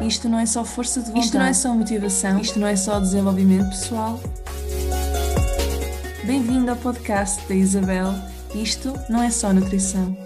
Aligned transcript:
Isto 0.00 0.30
não 0.30 0.38
é 0.38 0.46
só 0.46 0.64
força 0.64 1.00
de 1.00 1.08
vontade. 1.08 1.26
Isto 1.26 1.38
não 1.38 1.44
é 1.44 1.52
só 1.52 1.74
motivação. 1.74 2.40
Isto 2.40 2.58
não 2.58 2.66
é 2.66 2.74
só 2.74 2.98
desenvolvimento 2.98 3.68
pessoal. 3.68 4.18
Bem-vindo 6.26 6.70
ao 6.70 6.76
podcast 6.78 7.46
da 7.46 7.54
Isabel. 7.54 8.06
Isto 8.54 8.94
não 9.10 9.22
é 9.22 9.30
só 9.30 9.52
nutrição. 9.52 10.16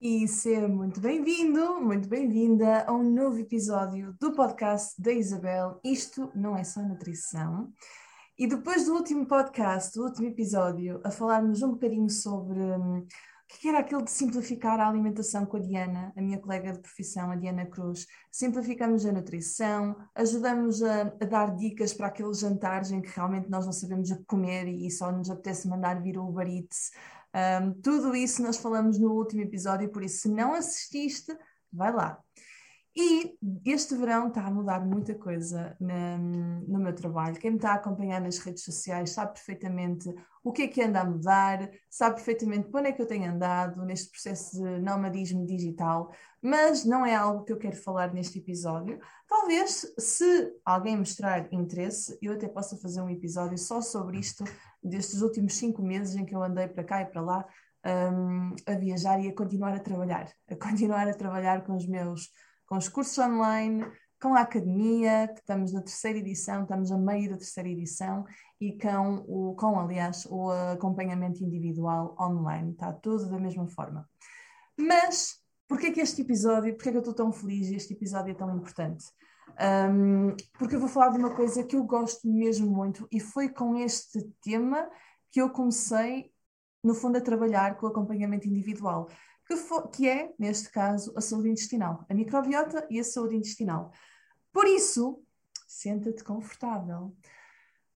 E 0.00 0.28
seja 0.28 0.68
muito 0.68 1.00
bem-vindo, 1.00 1.80
muito 1.80 2.08
bem-vinda 2.08 2.84
a 2.86 2.92
um 2.92 3.02
novo 3.02 3.40
episódio 3.40 4.14
do 4.20 4.32
podcast 4.32 4.94
da 5.02 5.12
Isabel. 5.12 5.80
Isto 5.82 6.30
não 6.36 6.56
é 6.56 6.62
só 6.62 6.80
nutrição. 6.80 7.72
E 8.38 8.46
depois 8.46 8.84
do 8.84 8.94
último 8.94 9.26
podcast, 9.26 9.92
do 9.98 10.04
último 10.04 10.28
episódio, 10.28 11.00
a 11.04 11.10
falarmos 11.10 11.62
um 11.62 11.72
bocadinho 11.72 12.10
sobre 12.10 12.60
hum, 12.60 13.06
que 13.46 13.68
era 13.68 13.78
aquilo 13.78 14.02
de 14.02 14.10
simplificar 14.10 14.80
a 14.80 14.88
alimentação 14.88 15.44
com 15.44 15.56
a 15.56 15.60
Diana, 15.60 16.12
a 16.16 16.20
minha 16.20 16.38
colega 16.38 16.72
de 16.72 16.80
profissão, 16.80 17.30
a 17.30 17.36
Diana 17.36 17.66
Cruz. 17.66 18.06
Simplificamos 18.30 19.04
a 19.06 19.12
nutrição, 19.12 19.96
ajudamos 20.14 20.82
a, 20.82 21.02
a 21.02 21.24
dar 21.24 21.54
dicas 21.54 21.92
para 21.92 22.08
aqueles 22.08 22.40
jantares 22.40 22.90
em 22.90 23.00
que 23.00 23.10
realmente 23.14 23.50
nós 23.50 23.66
não 23.66 23.72
sabemos 23.72 24.10
o 24.10 24.16
que 24.18 24.24
comer 24.24 24.66
e 24.68 24.90
só 24.90 25.12
nos 25.12 25.30
apetece 25.30 25.68
mandar 25.68 26.02
vir 26.02 26.18
o 26.18 26.26
Uber 26.26 26.46
Eats. 26.46 26.90
Um, 27.34 27.72
tudo 27.80 28.14
isso 28.14 28.42
nós 28.42 28.56
falamos 28.56 28.98
no 28.98 29.12
último 29.12 29.42
episódio, 29.42 29.90
por 29.90 30.02
isso, 30.02 30.22
se 30.22 30.28
não 30.28 30.54
assististe, 30.54 31.36
vai 31.72 31.92
lá. 31.92 32.18
E 32.96 33.36
este 33.64 33.96
verão 33.96 34.28
está 34.28 34.46
a 34.46 34.50
mudar 34.50 34.78
muita 34.86 35.14
coisa 35.16 35.76
na, 35.80 36.16
no 36.16 36.78
meu 36.78 36.94
trabalho. 36.94 37.40
Quem 37.40 37.50
me 37.50 37.56
está 37.56 37.72
a 37.72 37.74
acompanhar 37.74 38.20
nas 38.20 38.38
redes 38.38 38.62
sociais 38.62 39.10
sabe 39.10 39.32
perfeitamente 39.32 40.14
o 40.44 40.52
que 40.52 40.62
é 40.62 40.68
que 40.68 40.80
anda 40.80 41.00
a 41.00 41.04
mudar, 41.04 41.68
sabe 41.90 42.16
perfeitamente 42.16 42.68
para 42.68 42.80
onde 42.80 42.90
é 42.90 42.92
que 42.92 43.02
eu 43.02 43.06
tenho 43.06 43.28
andado 43.28 43.84
neste 43.84 44.10
processo 44.10 44.62
de 44.62 44.78
nomadismo 44.78 45.44
digital, 45.44 46.12
mas 46.40 46.84
não 46.84 47.04
é 47.04 47.16
algo 47.16 47.42
que 47.44 47.52
eu 47.52 47.56
quero 47.56 47.76
falar 47.76 48.12
neste 48.12 48.38
episódio. 48.38 49.00
Talvez, 49.26 49.92
se 49.98 50.52
alguém 50.64 50.96
mostrar 50.96 51.52
interesse, 51.52 52.16
eu 52.22 52.34
até 52.34 52.46
possa 52.46 52.76
fazer 52.76 53.00
um 53.00 53.10
episódio 53.10 53.58
só 53.58 53.80
sobre 53.80 54.18
isto, 54.18 54.44
destes 54.80 55.20
últimos 55.20 55.54
cinco 55.54 55.82
meses 55.82 56.14
em 56.14 56.24
que 56.24 56.34
eu 56.34 56.42
andei 56.44 56.68
para 56.68 56.84
cá 56.84 57.02
e 57.02 57.06
para 57.06 57.22
lá 57.22 57.44
um, 58.12 58.54
a 58.66 58.74
viajar 58.76 59.18
e 59.20 59.28
a 59.28 59.34
continuar 59.34 59.74
a 59.74 59.80
trabalhar, 59.80 60.30
a 60.48 60.54
continuar 60.54 61.08
a 61.08 61.14
trabalhar 61.14 61.64
com 61.64 61.74
os 61.74 61.88
meus 61.88 62.30
com 62.74 62.78
os 62.78 62.88
cursos 62.88 63.16
online, 63.18 63.86
com 64.20 64.34
a 64.34 64.40
academia, 64.40 65.28
que 65.28 65.38
estamos 65.38 65.72
na 65.72 65.80
terceira 65.80 66.18
edição, 66.18 66.62
estamos 66.62 66.90
a 66.90 66.98
meio 66.98 67.30
da 67.30 67.36
terceira 67.36 67.68
edição, 67.68 68.24
e 68.60 68.76
com, 68.76 69.24
o, 69.28 69.54
com 69.54 69.78
aliás, 69.78 70.26
o 70.28 70.50
acompanhamento 70.50 71.44
individual 71.44 72.16
online. 72.18 72.72
Está 72.72 72.92
tudo 72.92 73.30
da 73.30 73.38
mesma 73.38 73.68
forma. 73.68 74.08
Mas, 74.76 75.40
porquê 75.68 75.92
que 75.92 76.00
este 76.00 76.22
episódio, 76.22 76.74
porquê 76.74 76.90
que 76.90 76.96
eu 76.96 77.00
estou 77.00 77.14
tão 77.14 77.30
feliz 77.30 77.68
e 77.68 77.76
este 77.76 77.92
episódio 77.92 78.32
é 78.32 78.34
tão 78.34 78.56
importante? 78.56 79.04
Um, 79.88 80.34
porque 80.58 80.74
eu 80.74 80.80
vou 80.80 80.88
falar 80.88 81.10
de 81.10 81.18
uma 81.18 81.36
coisa 81.36 81.62
que 81.62 81.76
eu 81.76 81.84
gosto 81.84 82.26
mesmo 82.26 82.68
muito 82.68 83.06
e 83.12 83.20
foi 83.20 83.48
com 83.48 83.76
este 83.76 84.20
tema 84.42 84.90
que 85.30 85.40
eu 85.40 85.48
comecei, 85.50 86.32
no 86.82 86.92
fundo, 86.92 87.18
a 87.18 87.20
trabalhar 87.20 87.76
com 87.76 87.86
o 87.86 87.88
acompanhamento 87.88 88.48
individual 88.48 89.08
que, 89.46 89.56
for, 89.56 89.88
que 89.88 90.08
é, 90.08 90.32
neste 90.38 90.70
caso, 90.70 91.12
a 91.16 91.20
saúde 91.20 91.50
intestinal, 91.50 92.04
a 92.08 92.14
microbiota 92.14 92.86
e 92.90 92.98
a 92.98 93.04
saúde 93.04 93.36
intestinal. 93.36 93.92
Por 94.52 94.66
isso, 94.66 95.22
senta-te 95.66 96.22
confortável, 96.22 97.16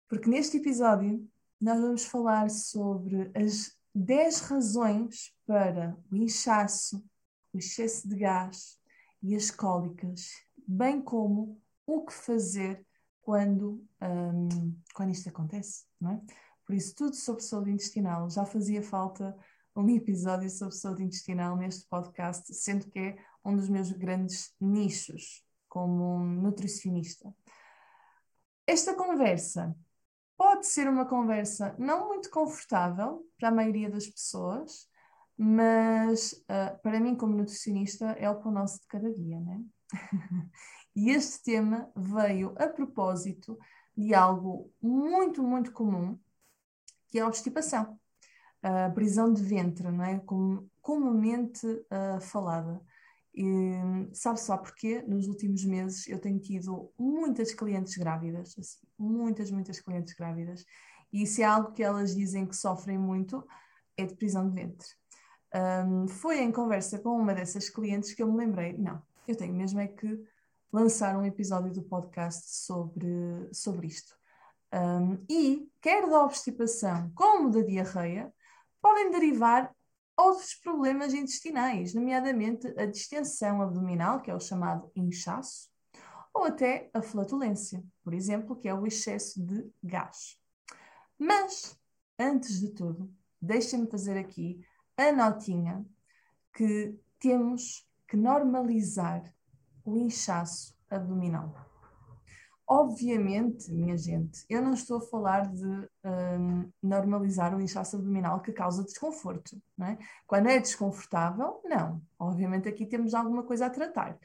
porque 0.08 0.30
neste 0.30 0.58
episódio 0.58 1.28
nós 1.60 1.80
vamos 1.80 2.06
falar 2.06 2.50
sobre 2.50 3.32
as 3.36 3.76
10 3.94 4.40
razões 4.42 5.34
para 5.46 5.98
o 6.12 6.16
inchaço, 6.16 7.04
o 7.54 7.58
excesso 7.58 8.08
de 8.08 8.18
gás 8.18 8.80
e 9.22 9.36
as 9.36 9.50
cólicas, 9.50 10.32
bem 10.68 11.02
como 11.02 11.62
o 11.86 12.06
que 12.06 12.14
fazer 12.14 12.86
quando, 13.22 13.84
um, 14.02 14.76
quando 14.94 15.12
isto 15.12 15.30
acontece, 15.30 15.86
não 16.00 16.12
é? 16.12 16.22
Por 16.66 16.76
isso, 16.76 16.96
tudo 16.96 17.16
sobre 17.16 17.44
saúde 17.44 17.72
intestinal 17.72 18.30
já 18.30 18.46
fazia 18.46 18.82
falta 18.82 19.36
um 19.76 19.90
episódio 19.90 20.50
sobre 20.50 20.74
saúde 20.76 21.04
intestinal 21.04 21.58
neste 21.58 21.86
podcast, 21.90 22.54
sendo 22.54 22.90
que 22.90 23.00
é 23.00 23.18
um 23.44 23.56
dos 23.56 23.68
meus 23.68 23.92
grandes 23.92 24.56
nichos 24.60 25.44
como 25.68 26.20
nutricionista. 26.20 27.34
Esta 28.66 28.96
conversa 28.96 29.76
pode 30.38 30.66
ser 30.66 30.88
uma 30.88 31.06
conversa 31.06 31.76
não 31.78 32.08
muito 32.08 32.30
confortável 32.30 33.28
para 33.38 33.50
a 33.50 33.52
maioria 33.52 33.90
das 33.90 34.08
pessoas, 34.08 34.88
mas 35.38 36.32
uh, 36.32 36.82
para 36.82 37.00
mim, 37.00 37.16
como 37.16 37.36
nutricionista, 37.36 38.12
é 38.14 38.30
o 38.30 38.40
pão 38.40 38.52
nosso 38.52 38.80
de 38.80 38.88
cada 38.88 39.14
dia, 39.14 39.40
né? 39.42 39.62
e 40.96 41.10
este 41.10 41.44
tema 41.44 41.92
veio 41.94 42.56
a 42.58 42.70
propósito 42.70 43.60
de 43.96 44.14
algo 44.14 44.72
muito, 44.82 45.44
muito 45.44 45.74
comum, 45.74 46.18
que 47.10 47.20
é 47.20 47.22
a 47.22 47.28
obstipação 47.28 48.00
a 48.68 48.90
prisão 48.90 49.32
de 49.32 49.44
ventre, 49.44 49.92
não 49.92 50.04
é? 50.04 50.18
Com, 50.20 50.68
comumente 50.82 51.68
uh, 51.68 52.20
falada. 52.20 52.82
Sabe 54.14 54.40
só 54.40 54.58
porque 54.58 55.02
nos 55.02 55.28
últimos 55.28 55.64
meses 55.66 56.08
eu 56.08 56.18
tenho 56.18 56.40
tido 56.40 56.92
muitas 56.98 57.54
clientes 57.54 57.96
grávidas, 57.98 58.56
assim, 58.58 58.80
muitas, 58.98 59.52
muitas 59.52 59.80
clientes 59.80 60.14
grávidas, 60.14 60.66
e 61.12 61.28
se 61.28 61.44
é 61.44 61.46
algo 61.46 61.74
que 61.74 61.84
elas 61.84 62.16
dizem 62.16 62.46
que 62.46 62.56
sofrem 62.56 62.98
muito, 62.98 63.46
é 63.98 64.06
de 64.06 64.16
prisão 64.16 64.50
de 64.50 64.56
ventre. 64.56 64.88
Um, 65.54 66.08
foi 66.08 66.40
em 66.40 66.52
conversa 66.52 66.98
com 66.98 67.10
uma 67.10 67.34
dessas 67.34 67.70
clientes 67.70 68.14
que 68.14 68.24
eu 68.24 68.32
me 68.32 68.38
lembrei, 68.38 68.78
não, 68.78 69.02
eu 69.28 69.36
tenho 69.36 69.54
mesmo 69.54 69.80
é 69.80 69.88
que 69.88 70.24
lançar 70.72 71.18
um 71.18 71.26
episódio 71.26 71.72
do 71.72 71.84
podcast 71.84 72.66
sobre, 72.66 73.08
sobre 73.52 73.88
isto. 73.88 74.16
Um, 74.74 75.24
e 75.30 75.70
quer 75.82 76.10
da 76.10 76.24
obstipação 76.24 77.12
como 77.14 77.50
da 77.50 77.62
diarreia, 77.62 78.34
podem 78.86 79.10
derivar 79.10 79.76
outros 80.16 80.54
problemas 80.54 81.12
intestinais, 81.12 81.96
nomeadamente 81.96 82.68
a 82.80 82.86
distensão 82.86 83.60
abdominal, 83.60 84.22
que 84.22 84.30
é 84.30 84.36
o 84.36 84.40
chamado 84.40 84.92
inchaço, 84.96 85.72
ou 86.32 86.44
até 86.44 86.92
a 86.94 87.02
flatulência, 87.02 87.84
por 88.04 88.14
exemplo, 88.14 88.56
que 88.56 88.68
é 88.68 88.74
o 88.76 88.86
excesso 88.86 89.44
de 89.44 89.68
gás. 89.84 90.40
Mas, 91.18 91.76
antes 92.20 92.60
de 92.60 92.76
tudo, 92.76 93.12
deixem-me 93.42 93.90
fazer 93.90 94.20
aqui 94.20 94.64
a 94.96 95.12
notinha 95.12 95.84
que 96.54 96.96
temos 97.20 97.90
que 98.08 98.16
normalizar 98.16 99.34
o 99.84 99.98
inchaço 99.98 100.78
abdominal. 100.92 101.56
Obviamente, 102.68 103.72
minha 103.72 103.96
gente, 103.96 104.44
eu 104.50 104.60
não 104.60 104.74
estou 104.74 104.98
a 104.98 105.02
falar 105.02 105.54
de 105.54 105.88
um, 106.04 106.72
normalizar 106.82 107.56
o 107.56 107.62
inchaço 107.62 107.96
abdominal 107.96 108.42
que 108.42 108.52
causa 108.52 108.84
desconforto. 108.84 109.62
Não 109.78 109.88
é? 109.88 110.00
Quando 110.26 110.48
é 110.48 110.60
desconfortável, 110.60 111.62
não. 111.64 112.02
Obviamente, 112.18 112.68
aqui 112.68 112.88
temos 112.88 113.14
alguma 113.14 113.44
coisa 113.44 113.68
a 113.68 113.70
tratar. 113.70 114.18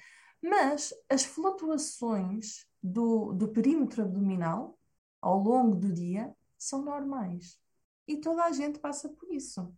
Mas 0.42 0.94
as 1.08 1.22
flutuações 1.22 2.66
do, 2.82 3.34
do 3.34 3.48
perímetro 3.48 4.02
abdominal 4.02 4.78
ao 5.20 5.38
longo 5.38 5.76
do 5.76 5.92
dia 5.92 6.34
são 6.56 6.82
normais. 6.82 7.60
E 8.08 8.16
toda 8.16 8.44
a 8.44 8.52
gente 8.52 8.78
passa 8.78 9.08
por 9.08 9.30
isso. 9.30 9.70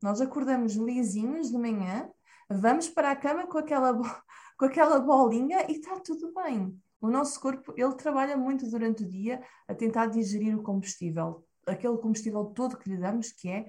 Nós 0.00 0.20
acordamos 0.20 0.74
lisinhos 0.74 1.50
de 1.50 1.58
manhã, 1.58 2.08
vamos 2.48 2.88
para 2.88 3.10
a 3.10 3.16
cama 3.16 3.48
com 3.48 3.58
aquela, 3.58 3.92
com 4.56 4.64
aquela 4.64 5.00
bolinha 5.00 5.66
e 5.68 5.72
está 5.72 5.98
tudo 5.98 6.32
bem. 6.32 6.80
O 7.00 7.08
nosso 7.08 7.40
corpo, 7.40 7.72
ele 7.76 7.94
trabalha 7.94 8.36
muito 8.36 8.68
durante 8.68 9.04
o 9.04 9.08
dia 9.08 9.40
a 9.68 9.74
tentar 9.74 10.06
digerir 10.06 10.58
o 10.58 10.62
combustível, 10.62 11.44
aquele 11.66 11.96
combustível 11.98 12.46
todo 12.46 12.76
que 12.76 12.90
lhe 12.90 12.96
damos, 12.96 13.30
que 13.32 13.48
é 13.48 13.66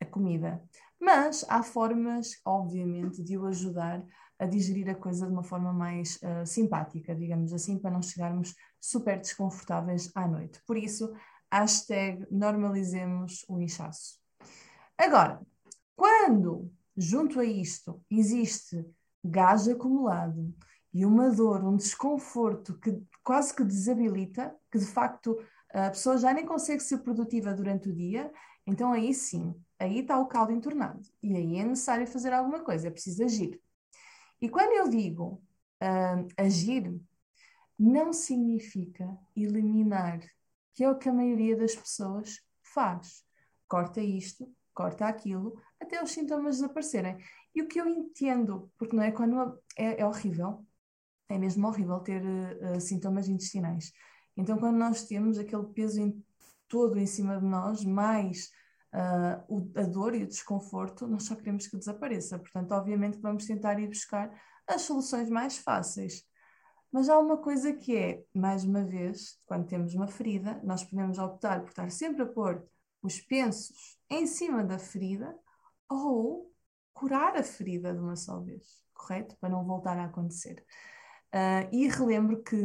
a 0.00 0.04
comida. 0.04 0.62
Mas 1.00 1.44
há 1.48 1.62
formas, 1.62 2.40
obviamente, 2.44 3.22
de 3.22 3.38
o 3.38 3.46
ajudar 3.46 4.04
a 4.38 4.46
digerir 4.46 4.88
a 4.88 4.94
coisa 4.94 5.26
de 5.26 5.32
uma 5.32 5.44
forma 5.44 5.72
mais 5.72 6.16
uh, 6.16 6.44
simpática, 6.44 7.14
digamos 7.14 7.52
assim, 7.52 7.78
para 7.78 7.90
não 7.90 8.02
chegarmos 8.02 8.54
super 8.80 9.18
desconfortáveis 9.18 10.10
à 10.14 10.26
noite. 10.26 10.60
Por 10.66 10.76
isso, 10.76 11.14
hashtag 11.52 12.26
normalizemos 12.30 13.44
o 13.48 13.60
inchaço. 13.60 14.18
Agora, 14.98 15.40
quando 15.94 16.72
junto 16.96 17.38
a 17.38 17.44
isto 17.44 18.02
existe 18.10 18.84
gás 19.24 19.68
acumulado, 19.68 20.52
e 20.94 21.04
uma 21.04 21.28
dor, 21.28 21.64
um 21.64 21.76
desconforto 21.76 22.78
que 22.78 23.02
quase 23.24 23.52
que 23.52 23.64
desabilita, 23.64 24.54
que 24.70 24.78
de 24.78 24.86
facto 24.86 25.36
a 25.72 25.90
pessoa 25.90 26.16
já 26.16 26.32
nem 26.32 26.46
consegue 26.46 26.80
ser 26.80 26.98
produtiva 26.98 27.52
durante 27.52 27.88
o 27.88 27.92
dia, 27.92 28.32
então 28.64 28.92
aí 28.92 29.12
sim, 29.12 29.52
aí 29.76 30.00
está 30.00 30.16
o 30.18 30.26
caldo 30.26 30.52
entornado. 30.52 31.02
E 31.20 31.34
aí 31.34 31.56
é 31.58 31.64
necessário 31.64 32.06
fazer 32.06 32.32
alguma 32.32 32.60
coisa, 32.60 32.86
é 32.86 32.90
preciso 32.92 33.24
agir. 33.24 33.60
E 34.40 34.48
quando 34.48 34.72
eu 34.72 34.88
digo 34.88 35.42
uh, 35.82 36.28
agir, 36.36 36.94
não 37.76 38.12
significa 38.12 39.18
eliminar, 39.36 40.20
que 40.74 40.84
é 40.84 40.90
o 40.90 40.96
que 40.96 41.08
a 41.08 41.12
maioria 41.12 41.56
das 41.56 41.74
pessoas 41.74 42.40
faz. 42.62 43.24
Corta 43.66 44.00
isto, 44.00 44.48
corta 44.72 45.06
aquilo, 45.06 45.60
até 45.80 46.00
os 46.00 46.12
sintomas 46.12 46.56
desaparecerem. 46.56 47.18
E 47.52 47.62
o 47.62 47.66
que 47.66 47.80
eu 47.80 47.88
entendo, 47.88 48.70
porque 48.76 48.94
não 48.94 49.02
é 49.02 49.10
quando 49.10 49.58
é, 49.76 50.00
é 50.00 50.06
horrível, 50.06 50.64
é 51.28 51.38
mesmo 51.38 51.66
horrível 51.66 52.00
ter 52.00 52.22
uh, 52.22 52.80
sintomas 52.80 53.28
intestinais. 53.28 53.92
Então, 54.36 54.58
quando 54.58 54.76
nós 54.76 55.04
temos 55.04 55.38
aquele 55.38 55.64
peso 55.64 56.00
em, 56.00 56.24
todo 56.68 56.98
em 56.98 57.06
cima 57.06 57.38
de 57.38 57.46
nós, 57.46 57.84
mais 57.84 58.50
uh, 58.94 59.42
o, 59.48 59.70
a 59.76 59.82
dor 59.82 60.14
e 60.14 60.24
o 60.24 60.26
desconforto, 60.26 61.06
nós 61.06 61.24
só 61.24 61.34
queremos 61.34 61.66
que 61.66 61.76
desapareça. 61.76 62.38
Portanto, 62.38 62.72
obviamente, 62.72 63.18
vamos 63.18 63.46
tentar 63.46 63.78
ir 63.78 63.88
buscar 63.88 64.30
as 64.66 64.82
soluções 64.82 65.28
mais 65.30 65.58
fáceis. 65.58 66.24
Mas 66.90 67.08
há 67.08 67.18
uma 67.18 67.36
coisa 67.36 67.72
que 67.72 67.96
é, 67.96 68.22
mais 68.32 68.64
uma 68.64 68.84
vez, 68.84 69.40
quando 69.46 69.66
temos 69.66 69.94
uma 69.94 70.06
ferida, 70.06 70.60
nós 70.62 70.84
podemos 70.84 71.18
optar 71.18 71.60
por 71.60 71.70
estar 71.70 71.90
sempre 71.90 72.22
a 72.22 72.26
pôr 72.26 72.64
os 73.02 73.20
pensos 73.20 73.98
em 74.08 74.26
cima 74.26 74.62
da 74.62 74.78
ferida 74.78 75.36
ou 75.88 76.52
curar 76.92 77.36
a 77.36 77.42
ferida 77.42 77.92
de 77.92 78.00
uma 78.00 78.14
só 78.14 78.40
vez, 78.40 78.80
correto? 78.94 79.36
Para 79.40 79.50
não 79.50 79.64
voltar 79.64 79.98
a 79.98 80.04
acontecer. 80.04 80.64
Uh, 81.34 81.66
e 81.72 81.88
relembro 81.88 82.40
que 82.44 82.56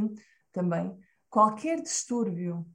também 0.51 0.95
qualquer 1.27 1.81
distúrbio 1.81 2.67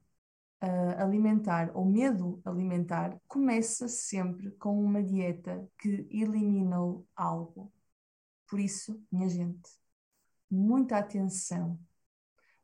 uh, 0.61 1.00
alimentar 1.00 1.70
ou 1.73 1.85
medo 1.85 2.43
alimentar 2.44 3.17
começa 3.29 3.87
sempre 3.87 4.50
com 4.52 4.82
uma 4.82 5.00
dieta 5.00 5.64
que 5.79 6.08
eliminou 6.11 7.06
algo. 7.14 7.73
Por 8.49 8.58
isso, 8.58 9.00
minha 9.11 9.29
gente, 9.29 9.70
muita 10.50 10.99
atenção. 10.99 11.79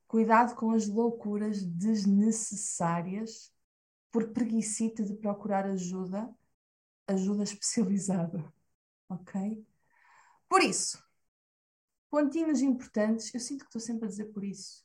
Cuidado 0.09 0.57
com 0.57 0.73
as 0.73 0.89
loucuras 0.89 1.63
desnecessárias 1.65 3.53
por 4.11 4.33
preguiçita 4.33 5.05
de 5.05 5.15
procurar 5.15 5.67
ajuda, 5.67 6.29
ajuda 7.07 7.45
especializada. 7.45 8.53
Ok? 9.09 9.65
Por 10.49 10.63
isso, 10.63 11.01
pontinhos 12.11 12.61
importantes, 12.61 13.33
eu 13.33 13.41
sinto 13.41 13.61
que 13.61 13.67
estou 13.67 13.81
sempre 13.81 14.07
a 14.07 14.09
dizer 14.09 14.27
por 14.27 14.45
isso. 14.45 14.85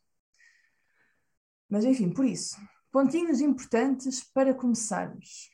Mas 1.69 1.83
enfim, 1.83 2.11
por 2.11 2.25
isso, 2.25 2.57
pontinhos 2.91 3.41
importantes 3.41 4.23
para 4.23 4.53
começarmos. 4.53 5.49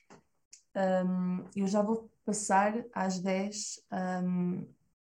Um, 0.75 1.43
eu 1.55 1.67
já 1.67 1.81
vou 1.81 2.11
passar 2.25 2.85
às 2.93 3.19
10, 3.19 3.79
um, 4.23 4.67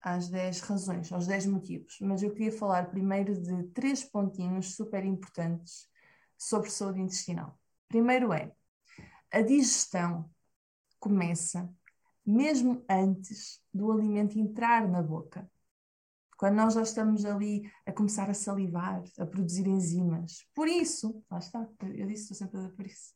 às 0.01 0.29
10 0.29 0.61
razões, 0.61 1.12
aos 1.12 1.27
10 1.27 1.47
motivos, 1.47 1.99
mas 2.01 2.23
eu 2.23 2.33
queria 2.33 2.53
falar 2.53 2.91
primeiro 2.91 3.41
de 3.41 3.65
três 3.69 4.05
pontinhos 4.05 4.75
super 4.75 5.05
importantes 5.05 5.89
sobre 6.37 6.71
saúde 6.71 7.01
intestinal. 7.01 7.59
Primeiro 7.89 8.33
é, 8.33 8.53
a 9.31 9.43
digestão 9.43 10.31
começa 10.99 11.69
mesmo 12.25 12.85
antes 12.89 13.61
do 13.73 13.93
alimento 13.93 14.39
entrar 14.39 14.89
na 14.89 15.03
boca. 15.03 15.49
Quando 16.38 16.56
nós 16.56 16.75
já 16.75 16.82
estamos 16.82 17.25
ali 17.25 17.70
a 17.86 17.92
começar 17.92 18.28
a 18.28 18.34
salivar, 18.34 19.02
a 19.19 19.26
produzir 19.26 19.66
enzimas. 19.66 20.46
Por 20.54 20.69
isso, 20.69 21.22
lá 21.31 21.38
está, 21.38 21.66
eu 21.82 22.06
disse, 22.06 22.32
estou 22.32 22.36
sempre 22.36 22.58
a 22.58 22.60
dizer 22.62 22.75
por 22.75 22.86
isso. 22.86 23.12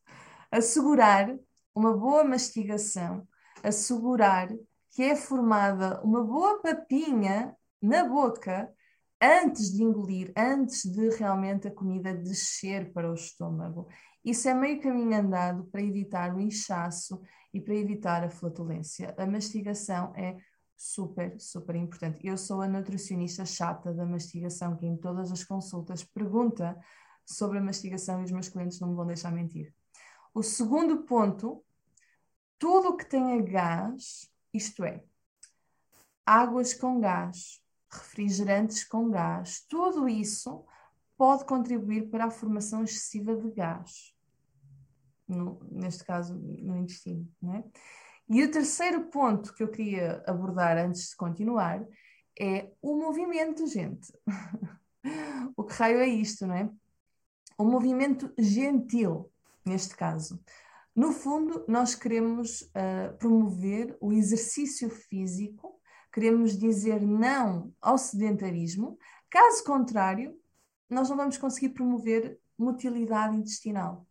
Assegurar 0.51 1.37
uma 1.75 1.97
boa 1.97 2.25
mastigação, 2.25 3.27
assegurar 3.63 4.49
que 4.91 5.03
é 5.03 5.15
formada 5.15 6.01
uma 6.03 6.25
boa 6.25 6.61
papinha 6.61 7.55
na 7.81 8.05
boca 8.05 8.73
antes 9.21 9.73
de 9.73 9.83
engolir, 9.83 10.33
antes 10.37 10.83
de 10.83 11.09
realmente 11.11 11.69
a 11.69 11.75
comida 11.75 12.15
descer 12.15 12.93
para 12.93 13.11
o 13.11 13.15
estômago. 13.15 13.89
Isso 14.25 14.49
é 14.49 14.55
meio 14.55 14.81
caminho 14.81 15.19
andado 15.19 15.65
para 15.67 15.83
evitar 15.83 16.35
o 16.35 16.41
inchaço 16.41 17.21
e 17.53 17.61
para 17.61 17.75
evitar 17.75 18.25
a 18.25 18.31
flatulência. 18.31 19.15
A 19.17 19.27
mastigação 19.27 20.13
é 20.17 20.37
super, 20.79 21.39
super 21.41 21.75
importante. 21.75 22.25
Eu 22.25 22.39
sou 22.39 22.63
a 22.63 22.69
nutricionista 22.69 23.45
chata 23.45 23.93
da 23.93 24.07
mastigação, 24.07 24.77
que 24.77 24.87
em 24.87 24.97
todas 24.97 25.33
as 25.33 25.43
consultas 25.43 26.05
pergunta 26.05 26.79
sobre 27.27 27.59
a 27.59 27.63
mastigação 27.63 28.21
e 28.21 28.25
os 28.25 28.31
meus 28.31 28.49
clientes 28.49 28.79
não 28.79 28.91
me 28.91 28.95
vão 28.95 29.07
deixar 29.07 29.33
mentir. 29.33 29.75
O 30.33 30.43
segundo 30.43 31.03
ponto, 31.03 31.65
tudo 32.59 32.97
que 32.97 33.05
tenha 33.05 33.43
gás, 33.43 34.31
isto 34.55 34.85
é, 34.85 35.03
águas 36.25 36.73
com 36.73 37.01
gás, 37.01 37.61
refrigerantes 37.91 38.85
com 38.85 39.11
gás, 39.11 39.67
tudo 39.69 40.09
isso 40.09 40.65
pode 41.17 41.45
contribuir 41.45 42.09
para 42.09 42.27
a 42.27 42.31
formação 42.31 42.85
excessiva 42.85 43.35
de 43.35 43.51
gás, 43.51 44.15
no, 45.27 45.59
neste 45.73 46.05
caso 46.05 46.35
no 46.37 46.77
intestino. 46.77 47.29
Não 47.43 47.55
é? 47.55 47.65
E 48.31 48.43
o 48.43 48.51
terceiro 48.51 49.05
ponto 49.07 49.55
que 49.55 49.63
eu 49.63 49.69
queria 49.69 50.23
abordar 50.27 50.77
antes 50.77 51.11
de 51.11 51.17
continuar 51.17 51.83
é 52.39 52.71
o 52.83 52.95
movimento, 52.97 53.67
gente. 53.67 54.13
o 55.57 55.65
que 55.65 55.73
raio 55.73 55.99
é 55.99 56.07
isto, 56.07 56.47
não 56.47 56.55
é? 56.55 56.71
O 57.57 57.65
movimento 57.65 58.33
gentil, 58.39 59.33
neste 59.65 59.97
caso. 59.97 60.41
No 60.95 61.13
fundo, 61.13 61.65
nós 61.67 61.95
queremos 61.95 62.63
uh, 62.63 63.17
promover 63.19 63.97
o 64.01 64.13
exercício 64.13 64.91
físico, 64.91 65.81
queremos 66.13 66.59
dizer 66.59 67.01
não 67.01 67.73
ao 67.81 67.97
sedentarismo, 67.97 68.99
caso 69.31 69.65
contrário, 69.65 70.39
nós 70.91 71.09
não 71.09 71.17
vamos 71.17 71.39
conseguir 71.39 71.71
promover 71.71 72.39
motilidade 72.59 73.37
intestinal. 73.37 74.07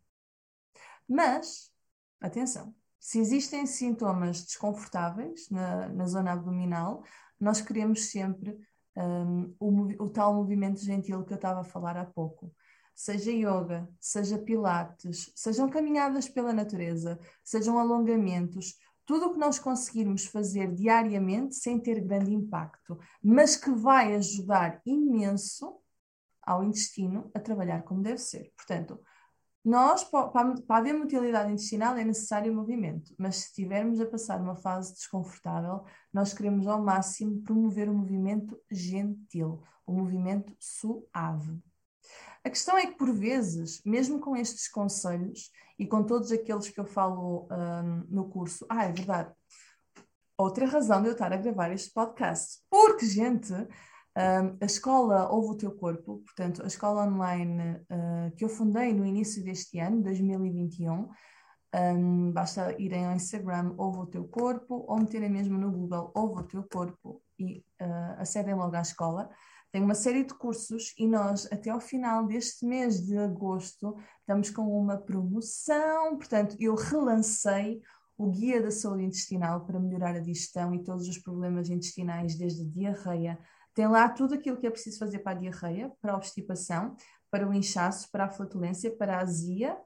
Mas, 1.08 1.72
atenção, 2.20 2.74
se 3.08 3.20
existem 3.20 3.66
sintomas 3.66 4.44
desconfortáveis 4.44 5.50
na, 5.50 5.88
na 5.88 6.06
zona 6.08 6.34
abdominal, 6.34 7.06
nós 7.40 7.62
queremos 7.62 8.12
sempre 8.12 8.60
um, 8.98 9.56
o, 9.58 10.04
o, 10.04 10.10
tal 10.10 10.34
movimento 10.34 10.82
gentil 10.82 11.24
que 11.24 11.32
eu 11.32 11.38
estava 11.38 11.62
a 11.62 11.64
falar 11.64 11.96
há 11.96 12.04
pouco. 12.04 12.54
Seja 12.94 13.32
yoga, 13.32 13.90
seja 13.98 14.38
pilates, 14.38 15.32
sejam 15.38 15.70
caminhadas 15.70 16.28
pela 16.28 16.52
natureza, 16.52 17.18
sejam 17.46 17.80
alongamentos, 17.80 18.76
tudo 19.06 19.28
o 19.28 19.32
que 19.32 19.40
nós 19.40 19.58
conseguirmos 19.58 20.26
fazer 20.26 20.74
diariamente 20.74 21.56
sem 21.56 21.80
ter 21.80 22.02
grande 22.02 22.34
impacto, 22.34 23.00
mas 23.24 23.56
que 23.56 23.72
vai 23.72 24.16
ajudar 24.16 24.82
imenso 24.86 25.80
ao 26.42 26.62
intestino 26.62 27.32
a 27.34 27.40
trabalhar 27.40 27.84
como 27.84 28.04
deve 28.04 28.18
ser. 28.18 28.52
Portanto, 28.58 29.00
nós, 29.64 30.04
para 30.04 30.54
haver 30.70 30.94
motilidade 30.94 31.52
intestinal, 31.52 31.96
é 31.98 32.04
necessário 32.04 32.54
movimento, 32.54 33.14
mas 33.18 33.38
se 33.38 33.48
estivermos 33.48 34.00
a 34.00 34.06
passar 34.06 34.40
uma 34.42 34.56
fase 34.56 34.94
desconfortável, 34.94 35.84
nós 36.14 36.34
queremos 36.34 36.68
ao 36.68 36.82
máximo 36.82 37.42
promover 37.42 37.90
o 37.90 37.92
um 37.92 37.98
movimento 37.98 38.58
gentil, 38.72 39.62
o 39.86 39.92
um 39.92 39.96
movimento 39.98 40.56
suave. 40.60 41.60
A 42.44 42.50
questão 42.50 42.78
é 42.78 42.86
que, 42.86 42.98
por 42.98 43.14
vezes, 43.14 43.82
mesmo 43.84 44.22
com 44.22 44.36
estes 44.36 44.70
conselhos 44.70 45.52
e 45.78 45.86
com 45.86 46.02
todos 46.02 46.32
aqueles 46.32 46.70
que 46.70 46.80
eu 46.80 46.86
falo 46.86 47.46
um, 47.52 48.06
no 48.10 48.30
curso, 48.30 48.66
ah, 48.70 48.86
é 48.86 48.92
verdade, 48.92 49.34
outra 50.38 50.66
razão 50.66 51.02
de 51.02 51.10
eu 51.10 51.14
estar 51.14 51.34
a 51.34 51.38
gravar 51.38 51.72
este 51.72 51.92
podcast, 51.92 52.62
porque, 52.70 53.06
gente, 53.06 53.52
a 54.60 54.66
escola 54.66 55.30
Ouve 55.32 55.50
o 55.50 55.58
Teu 55.58 55.72
Corpo, 55.72 56.24
portanto, 56.26 56.64
a 56.64 56.68
escola 56.68 57.06
online 57.06 57.76
uh, 57.92 58.36
que 58.36 58.44
eu 58.44 58.50
fundei 58.50 58.92
no 58.92 59.06
início 59.06 59.44
deste 59.44 59.78
ano, 59.80 60.02
2021, 60.02 61.10
um, 61.76 62.32
basta 62.32 62.76
irem 62.82 63.06
ao 63.06 63.16
Instagram 63.16 63.76
Ouve 63.78 64.00
o 64.00 64.06
Teu 64.08 64.28
Corpo 64.28 64.86
ou 64.88 64.98
meterem 64.98 65.30
mesmo 65.30 65.58
no 65.58 65.72
Google 65.72 66.12
Ouve 66.16 66.42
o 66.42 66.44
Teu 66.44 66.64
Corpo 66.64 67.22
e 67.38 67.60
uh, 67.80 68.20
acedem 68.20 68.56
logo 68.56 68.76
à 68.76 68.82
escola. 68.82 69.30
Tem 69.72 69.84
uma 69.84 69.94
série 69.94 70.24
de 70.24 70.34
cursos 70.34 70.96
e 70.98 71.06
nós, 71.06 71.48
até 71.52 71.70
ao 71.70 71.80
final 71.80 72.26
deste 72.26 72.66
mês 72.66 73.06
de 73.06 73.18
agosto, 73.18 73.96
estamos 74.22 74.50
com 74.50 74.64
uma 74.64 74.98
promoção. 74.98 76.18
Portanto, 76.18 76.56
eu 76.60 76.74
relancei 76.74 77.82
o 78.18 78.32
Guia 78.32 78.64
da 78.64 78.72
Saúde 78.72 79.04
Intestinal 79.04 79.64
para 79.66 79.80
melhorar 79.80 80.16
a 80.16 80.20
digestão 80.20 80.74
e 80.74 80.84
todos 80.84 81.08
os 81.08 81.20
problemas 81.20 81.70
intestinais, 81.70 82.36
desde 82.36 82.66
diarreia 82.66 83.38
tem 83.78 83.88
lá 83.88 84.10
tudo 84.10 84.34
aquilo 84.34 84.58
que 84.58 84.66
é 84.66 84.72
preciso 84.72 84.98
fazer 84.98 85.20
para 85.20 85.38
a 85.38 85.40
diarreia, 85.40 85.94
para 86.02 86.14
a 86.14 86.16
obstipação, 86.16 86.96
para 87.30 87.48
o 87.48 87.54
inchaço, 87.54 88.10
para 88.10 88.26
a 88.26 88.30
flatulência, 88.32 88.90
para 88.98 89.18
a 89.18 89.22
azia. 89.22 89.80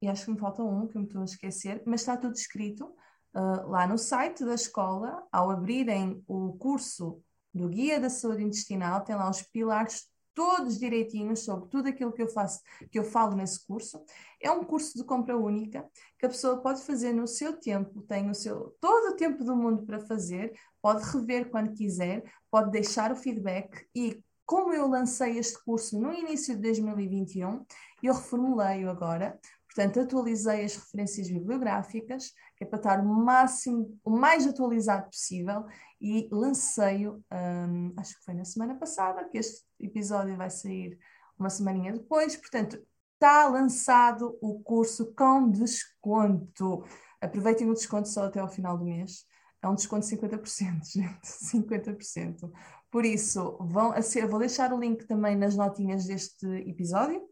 E 0.00 0.08
acho 0.08 0.24
que 0.24 0.30
me 0.30 0.38
falta 0.38 0.62
um, 0.62 0.88
que 0.88 0.96
me 0.96 1.04
estou 1.04 1.20
a 1.20 1.26
esquecer, 1.26 1.82
mas 1.84 2.00
está 2.00 2.16
tudo 2.16 2.34
escrito 2.34 2.86
uh, 3.34 3.68
lá 3.68 3.86
no 3.86 3.98
site 3.98 4.46
da 4.46 4.54
escola. 4.54 5.28
Ao 5.30 5.50
abrirem 5.50 6.24
o 6.26 6.54
curso 6.54 7.22
do 7.52 7.68
Guia 7.68 8.00
da 8.00 8.08
Saúde 8.08 8.44
Intestinal, 8.44 9.04
tem 9.04 9.14
lá 9.14 9.28
os 9.28 9.42
pilares 9.42 10.08
todos 10.34 10.78
direitinhos 10.78 11.40
sobre 11.44 11.68
tudo 11.68 11.88
aquilo 11.88 12.12
que 12.12 12.22
eu 12.22 12.28
faço, 12.28 12.60
que 12.90 12.98
eu 12.98 13.04
falo 13.04 13.36
nesse 13.36 13.66
curso. 13.66 14.02
É 14.40 14.50
um 14.50 14.64
curso 14.64 14.96
de 14.96 15.04
compra 15.04 15.36
única 15.36 15.88
que 16.18 16.26
a 16.26 16.28
pessoa 16.28 16.60
pode 16.60 16.82
fazer 16.82 17.12
no 17.12 17.26
seu 17.26 17.58
tempo, 17.58 18.02
tem 18.02 18.30
o 18.30 18.34
seu 18.34 18.76
todo 18.80 19.12
o 19.12 19.16
tempo 19.16 19.44
do 19.44 19.56
mundo 19.56 19.84
para 19.84 20.00
fazer, 20.00 20.52
pode 20.80 21.04
rever 21.04 21.50
quando 21.50 21.74
quiser, 21.74 22.22
pode 22.50 22.70
deixar 22.70 23.12
o 23.12 23.16
feedback 23.16 23.86
e 23.94 24.22
como 24.44 24.74
eu 24.74 24.86
lancei 24.86 25.38
este 25.38 25.62
curso 25.64 25.98
no 25.98 26.12
início 26.12 26.54
de 26.54 26.62
2021, 26.62 27.64
eu 28.02 28.12
reformulei-o 28.12 28.90
agora. 28.90 29.38
Portanto, 29.74 30.00
atualizei 30.00 30.64
as 30.64 30.76
referências 30.76 31.28
bibliográficas, 31.28 32.32
que 32.56 32.64
é 32.64 32.66
para 32.66 32.78
estar 32.78 33.00
o 33.00 33.04
máximo, 33.04 33.98
o 34.04 34.10
mais 34.10 34.46
atualizado 34.46 35.06
possível, 35.06 35.64
e 35.98 36.28
lancei-o, 36.30 37.24
um, 37.32 37.94
acho 37.96 38.18
que 38.18 38.24
foi 38.24 38.34
na 38.34 38.44
semana 38.44 38.74
passada, 38.74 39.26
que 39.28 39.38
este 39.38 39.62
episódio 39.80 40.36
vai 40.36 40.50
sair 40.50 40.98
uma 41.38 41.48
semaninha 41.48 41.92
depois, 41.94 42.36
portanto, 42.36 42.78
está 43.14 43.46
lançado 43.48 44.36
o 44.42 44.60
curso 44.60 45.14
com 45.14 45.48
desconto. 45.48 46.84
Aproveitem 47.20 47.70
o 47.70 47.74
desconto 47.74 48.08
só 48.08 48.24
até 48.24 48.40
ao 48.40 48.48
final 48.48 48.76
do 48.76 48.84
mês. 48.84 49.24
É 49.62 49.68
um 49.68 49.74
desconto 49.74 50.06
de 50.06 50.16
50%, 50.16 50.82
gente, 50.92 51.20
50%. 51.22 52.50
Por 52.90 53.06
isso, 53.06 53.56
vão 53.60 53.92
aceder, 53.92 54.28
vou 54.28 54.40
deixar 54.40 54.72
o 54.72 54.78
link 54.78 55.06
também 55.06 55.34
nas 55.34 55.56
notinhas 55.56 56.04
deste 56.04 56.46
episódio. 56.68 57.22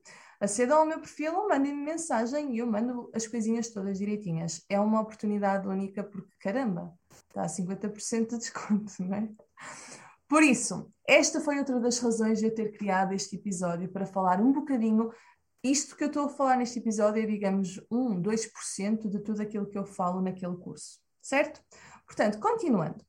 Acedam 0.40 0.78
ao 0.78 0.86
meu 0.86 0.98
perfil, 0.98 1.46
mandem-me 1.46 1.84
mensagem 1.84 2.54
e 2.54 2.58
eu 2.58 2.66
mando 2.66 3.10
as 3.14 3.26
coisinhas 3.26 3.68
todas 3.68 3.98
direitinhas. 3.98 4.64
É 4.70 4.80
uma 4.80 5.02
oportunidade 5.02 5.68
única 5.68 6.02
porque, 6.02 6.32
caramba, 6.38 6.98
está 7.10 7.42
a 7.42 7.46
50% 7.46 8.28
de 8.30 8.38
desconto, 8.38 8.90
não 9.00 9.14
é? 9.14 9.28
Por 10.26 10.42
isso, 10.42 10.90
esta 11.06 11.40
foi 11.40 11.58
outra 11.58 11.78
das 11.78 11.98
razões 11.98 12.38
de 12.38 12.46
eu 12.46 12.54
ter 12.54 12.72
criado 12.72 13.12
este 13.12 13.36
episódio 13.36 13.90
para 13.90 14.06
falar 14.06 14.40
um 14.40 14.50
bocadinho. 14.50 15.12
Isto 15.62 15.94
que 15.94 16.04
eu 16.04 16.08
estou 16.08 16.26
a 16.26 16.28
falar 16.30 16.56
neste 16.56 16.78
episódio 16.78 17.22
é, 17.22 17.26
digamos, 17.26 17.78
1, 17.90 18.22
2% 18.22 19.10
de 19.10 19.18
tudo 19.18 19.42
aquilo 19.42 19.66
que 19.66 19.76
eu 19.76 19.84
falo 19.84 20.22
naquele 20.22 20.56
curso, 20.56 21.00
certo? 21.20 21.60
Portanto, 22.06 22.40
continuando. 22.40 23.04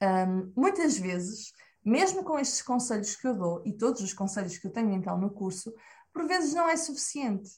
Um, 0.00 0.52
muitas 0.54 0.98
vezes, 0.98 1.52
mesmo 1.84 2.22
com 2.22 2.38
estes 2.38 2.62
conselhos 2.62 3.16
que 3.16 3.26
eu 3.26 3.34
dou 3.34 3.62
e 3.64 3.72
todos 3.72 4.02
os 4.02 4.12
conselhos 4.12 4.58
que 4.58 4.66
eu 4.66 4.70
tenho 4.70 4.92
então 4.92 5.18
no 5.18 5.30
curso, 5.30 5.72
por 6.12 6.26
vezes 6.26 6.54
não 6.54 6.68
é 6.68 6.76
suficiente. 6.76 7.50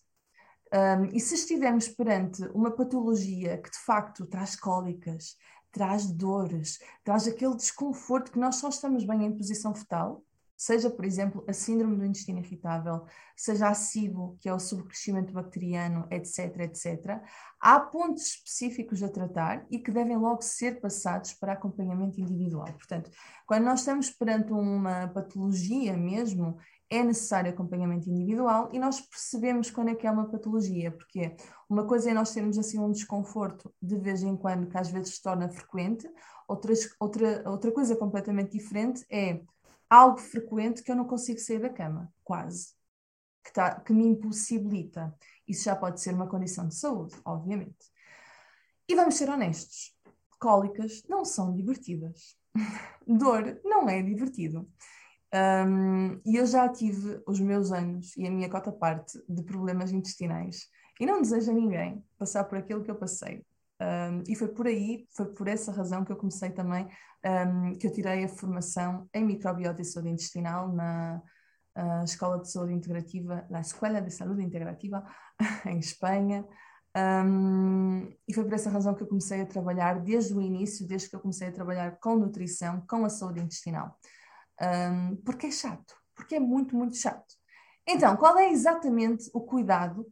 Um, 0.73 1.05
e 1.15 1.21
se 1.21 1.35
estivermos 1.35 1.89
perante 1.89 2.43
uma 2.49 2.71
patologia 2.71 3.59
que 3.59 3.71
de 3.71 3.79
facto 3.79 4.27
traz 4.27 4.57
cólicas, 4.57 5.37
traz 5.71 6.07
dores, 6.07 6.79
traz 7.05 7.29
aquele 7.29 7.55
desconforto 7.57 8.33
que 8.33 8.39
nós 8.39 8.57
só 8.57 8.69
estamos 8.69 9.05
bem 9.05 9.25
em 9.25 9.37
posição 9.37 9.75
fetal, 9.75 10.25
seja, 10.57 10.89
por 10.89 11.05
exemplo, 11.05 11.45
a 11.49 11.53
síndrome 11.53 11.97
do 11.97 12.05
intestino 12.05 12.39
irritável, 12.39 13.05
seja 13.37 13.69
a 13.69 13.75
SIBO, 13.75 14.37
que 14.41 14.49
é 14.49 14.55
o 14.55 14.59
subcrescimento 14.59 15.33
bacteriano, 15.33 16.07
etc, 16.11 16.61
etc, 16.61 17.21
há 17.61 17.81
pontos 17.81 18.27
específicos 18.27 19.03
a 19.03 19.09
tratar 19.09 19.67
e 19.71 19.79
que 19.79 19.91
devem 19.91 20.17
logo 20.17 20.43
ser 20.43 20.81
passados 20.81 21.35
para 21.35 21.53
acompanhamento 21.53 22.21
individual. 22.21 22.73
Portanto, 22.73 23.11
quando 23.47 23.65
nós 23.65 23.81
estamos 23.81 24.11
perante 24.11 24.53
uma 24.53 25.09
patologia 25.09 25.97
mesmo, 25.97 26.57
é 26.91 27.03
necessário 27.03 27.51
acompanhamento 27.51 28.09
individual 28.09 28.69
e 28.73 28.79
nós 28.79 29.01
percebemos 29.01 29.71
quando 29.71 29.91
é 29.91 29.95
que 29.95 30.07
é 30.07 30.11
uma 30.11 30.31
patologia, 30.31 30.93
porque 30.93 31.35
uma 31.69 31.87
coisa 31.87 32.11
é 32.11 32.15
nós 32.15 32.33
termos 32.33 32.59
assim 32.59 32.79
um 32.79 32.91
desconforto 32.91 33.73
de 33.81 33.97
vez 33.97 34.23
em 34.23 34.37
quando, 34.37 34.69
que 34.69 34.79
às 34.79 34.91
vezes 34.91 35.17
se 35.17 35.23
torna 35.23 35.49
frequente, 35.49 36.09
Outras, 36.47 36.95
outra, 37.01 37.49
outra 37.49 37.73
coisa 37.73 37.97
completamente 37.97 38.53
diferente 38.53 39.05
é 39.11 39.41
algo 39.89 40.19
frequente 40.19 40.83
que 40.83 40.91
eu 40.91 40.97
não 40.97 41.07
consigo 41.07 41.39
sair 41.39 41.59
da 41.59 41.71
cama, 41.71 42.13
quase, 42.23 42.75
que, 43.43 43.53
tá, 43.53 43.81
que 43.81 43.93
me 43.93 44.07
impossibilita. 44.07 45.15
Isso 45.49 45.65
já 45.65 45.75
pode 45.75 46.01
ser 46.01 46.13
uma 46.13 46.29
condição 46.29 46.69
de 46.69 46.75
saúde, 46.75 47.17
obviamente. 47.25 47.91
E 48.87 48.95
vamos 48.95 49.15
ser 49.15 49.31
honestos: 49.31 49.97
cólicas 50.39 51.03
não 51.09 51.25
são 51.25 51.55
divertidas. 51.55 52.37
Dor 53.07 53.61
não 53.65 53.89
é 53.89 54.03
divertido. 54.03 54.69
Um, 55.35 56.21
e 56.25 56.37
eu 56.37 56.47
já 56.47 56.69
tive 56.69 57.21
os 57.27 57.41
meus 57.41 57.73
anos 57.73 58.17
e 58.17 58.25
a 58.25 58.31
minha 58.31 58.49
cota 58.49 58.71
parte 58.71 59.21
de 59.29 59.43
problemas 59.43 59.91
intestinais. 59.91 60.69
E 61.01 61.05
não 61.05 61.21
desejo 61.21 61.51
a 61.51 61.55
ninguém 61.55 62.05
passar 62.17 62.45
por 62.45 62.57
aquilo 62.57 62.85
que 62.85 62.91
eu 62.91 62.95
passei. 62.95 63.45
Um, 63.83 64.23
e 64.29 64.37
foi 64.37 64.47
por 64.49 64.69
aí, 64.69 65.09
foi 65.11 65.27
por 65.27 65.49
essa 65.49 65.73
razão 65.73 66.05
que 66.05 66.13
eu 66.13 66.17
comecei 66.17 66.51
também, 66.51 66.87
um, 67.25 67.75
que 67.75 67.89
eu 67.89 67.93
tirei 67.93 68.25
a 68.25 68.29
formação 68.29 69.09
em 69.13 69.25
microbiota 69.25 69.83
e 69.83 69.85
saúde 69.85 70.11
intestinal 70.11 70.73
na 70.73 71.21
uh, 71.77 72.05
Escola 72.05 72.39
de 72.39 72.49
Saúde 72.49 72.73
Integrativa, 72.73 73.45
na 73.51 73.61
Escola 73.61 74.01
de 74.01 74.13
Saúde 74.13 74.45
Integrativa, 74.45 75.05
em 75.67 75.79
Espanha. 75.79 76.47
Um, 76.97 78.09
e 78.29 78.33
foi 78.33 78.45
por 78.45 78.53
essa 78.53 78.71
razão 78.71 78.95
que 78.95 79.03
eu 79.03 79.09
comecei 79.09 79.41
a 79.41 79.47
trabalhar 79.47 79.99
desde 79.99 80.33
o 80.33 80.41
início, 80.41 80.87
desde 80.87 81.11
que 81.11 81.17
eu 81.17 81.21
comecei 81.21 81.49
a 81.49 81.53
trabalhar 81.53 81.99
com 81.99 82.15
nutrição, 82.15 82.85
com 82.89 83.05
a 83.05 83.09
saúde 83.09 83.41
intestinal 83.41 83.99
um, 84.61 85.17
porque 85.17 85.47
é 85.47 85.51
chato, 85.51 85.95
porque 86.15 86.37
é 86.37 86.41
muito, 86.41 86.77
muito 86.77 86.97
chato. 86.97 87.35
Então, 87.87 88.17
qual 88.17 88.39
é 88.39 88.51
exatamente 88.51 89.31
o 89.35 89.41
cuidado 89.41 90.07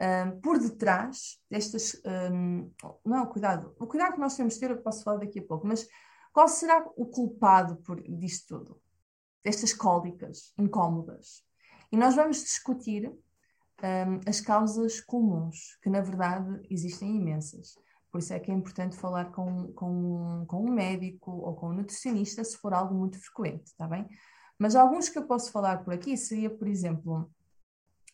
um, 0.00 0.40
por 0.40 0.58
detrás 0.58 1.38
destas. 1.50 2.00
Um, 2.04 2.70
não 3.04 3.16
é 3.16 3.22
o 3.22 3.26
cuidado, 3.26 3.74
o 3.78 3.86
cuidado 3.86 4.14
que 4.14 4.20
nós 4.20 4.36
temos 4.36 4.54
de 4.54 4.60
ter, 4.60 4.70
eu 4.70 4.82
posso 4.82 5.02
falar 5.02 5.18
daqui 5.18 5.40
a 5.40 5.44
pouco, 5.44 5.66
mas 5.66 5.88
qual 6.32 6.48
será 6.48 6.84
o 6.96 7.06
culpado 7.06 7.76
por 7.78 8.00
disto 8.02 8.58
tudo? 8.58 8.80
Destas 9.44 9.72
cólicas 9.72 10.52
incómodas. 10.58 11.42
E 11.90 11.96
nós 11.96 12.14
vamos 12.14 12.42
discutir 12.42 13.12
as 14.26 14.40
causas 14.40 15.00
comuns, 15.00 15.78
que 15.82 15.88
na 15.88 16.00
verdade 16.00 16.60
existem 16.68 17.16
imensas. 17.16 17.78
Por 18.10 18.18
isso 18.18 18.32
é 18.32 18.40
que 18.40 18.50
é 18.50 18.54
importante 18.54 18.96
falar 18.96 19.26
com, 19.32 19.72
com, 19.74 20.44
com 20.46 20.64
um 20.64 20.70
médico 20.70 21.30
ou 21.30 21.54
com 21.54 21.70
um 21.70 21.74
nutricionista 21.74 22.42
se 22.42 22.56
for 22.56 22.72
algo 22.72 22.94
muito 22.94 23.18
frequente, 23.20 23.66
está 23.66 23.86
bem? 23.86 24.06
Mas 24.58 24.74
alguns 24.74 25.08
que 25.08 25.18
eu 25.18 25.26
posso 25.26 25.52
falar 25.52 25.84
por 25.84 25.92
aqui 25.92 26.16
seria, 26.16 26.50
por 26.50 26.66
exemplo, 26.66 27.30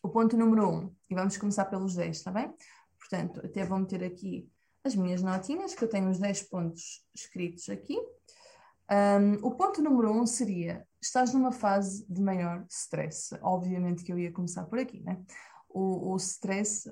o 0.03 0.09
ponto 0.09 0.37
número 0.37 0.69
1, 0.69 0.75
um, 0.75 0.95
e 1.09 1.15
vamos 1.15 1.37
começar 1.37 1.65
pelos 1.65 1.95
10, 1.95 2.17
está 2.17 2.31
bem? 2.31 2.53
Portanto, 2.99 3.41
até 3.43 3.65
vou 3.65 3.79
meter 3.79 4.03
aqui 4.03 4.47
as 4.83 4.95
minhas 4.95 5.23
notinhas, 5.23 5.73
que 5.73 5.83
eu 5.83 5.89
tenho 5.89 6.09
os 6.09 6.19
10 6.19 6.43
pontos 6.43 7.03
escritos 7.13 7.69
aqui. 7.69 7.97
Um, 8.91 9.47
o 9.47 9.51
ponto 9.55 9.81
número 9.81 10.11
1 10.11 10.21
um 10.21 10.25
seria: 10.27 10.87
estás 11.01 11.33
numa 11.33 11.51
fase 11.51 12.05
de 12.07 12.21
maior 12.21 12.63
stress. 12.69 13.35
Obviamente 13.41 14.03
que 14.03 14.13
eu 14.13 14.19
ia 14.19 14.31
começar 14.31 14.65
por 14.65 14.77
aqui, 14.77 15.01
né? 15.01 15.19
O, 15.67 16.13
o 16.13 16.15
stress 16.17 16.91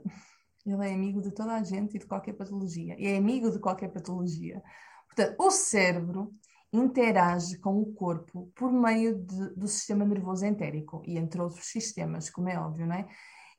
ele 0.65 0.89
é 0.89 0.93
amigo 0.93 1.21
de 1.21 1.31
toda 1.31 1.53
a 1.53 1.63
gente 1.63 1.95
e 1.95 1.99
de 1.99 2.05
qualquer 2.05 2.33
patologia. 2.33 2.95
E 2.97 3.07
é 3.07 3.17
amigo 3.17 3.51
de 3.51 3.59
qualquer 3.59 3.89
patologia. 3.89 4.61
Portanto, 5.07 5.35
o 5.37 5.51
cérebro 5.51 6.33
interage 6.71 7.57
com 7.59 7.79
o 7.79 7.93
corpo 7.93 8.51
por 8.55 8.71
meio 8.71 9.15
de, 9.15 9.49
do 9.55 9.67
sistema 9.67 10.05
nervoso 10.05 10.45
entérico 10.45 11.03
e 11.05 11.17
entre 11.17 11.39
outros 11.41 11.67
sistemas, 11.67 12.29
como 12.29 12.49
é 12.49 12.59
óbvio, 12.59 12.87
não 12.87 12.95
é? 12.95 13.07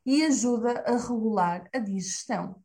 E 0.04 0.25
ajuda 0.25 0.82
a 0.87 0.96
regular 0.96 1.68
a 1.73 1.78
digestão. 1.78 2.56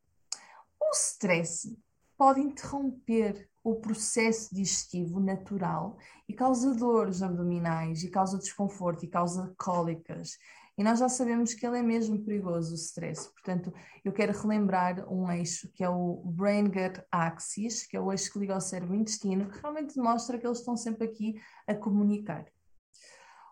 O 0.82 0.92
stress 0.92 1.78
pode 2.18 2.42
interromper 2.42 3.48
o 3.64 3.76
processo 3.76 4.54
digestivo 4.54 5.20
natural 5.20 5.98
e 6.28 6.34
causa 6.34 6.74
dores 6.74 7.22
abdominais, 7.22 8.04
e 8.04 8.10
causa 8.10 8.38
desconforto, 8.38 9.06
e 9.06 9.08
causa 9.08 9.54
cólicas, 9.58 10.38
e 10.80 10.84
nós 10.84 11.00
já 11.00 11.10
sabemos 11.10 11.54
que 11.54 11.68
ele 11.68 11.80
é 11.80 11.84
mesmo 11.84 12.24
perigoso, 12.24 12.72
o 12.72 12.76
stress. 12.76 13.30
Portanto, 13.34 13.74
eu 14.02 14.14
quero 14.14 14.32
relembrar 14.32 15.06
um 15.12 15.30
eixo 15.30 15.70
que 15.74 15.84
é 15.84 15.90
o 15.90 16.22
Brain 16.24 16.68
Gut 16.68 17.04
Axis, 17.12 17.86
que 17.86 17.98
é 17.98 18.00
o 18.00 18.10
eixo 18.14 18.32
que 18.32 18.40
liga 18.40 18.54
ao 18.54 18.62
cérebro 18.62 18.96
e 18.96 19.00
intestino, 19.00 19.50
que 19.50 19.60
realmente 19.60 19.94
demonstra 19.94 20.40
que 20.40 20.48
eles 20.48 20.60
estão 20.60 20.78
sempre 20.78 21.06
aqui 21.06 21.36
a 21.68 21.76
comunicar. 21.76 22.46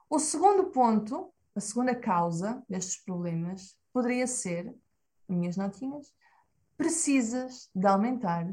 O 0.10 0.19
segundo 0.19 0.67
ponto, 0.72 1.34
a 1.53 1.60
segunda 1.60 1.93
causa 1.93 2.63
destes 2.69 3.03
problemas, 3.03 3.77
poderia 3.91 4.25
ser, 4.25 4.74
minhas 5.27 5.57
notinhas, 5.57 6.13
precisas 6.77 7.69
de 7.75 7.88
aumentar 7.88 8.50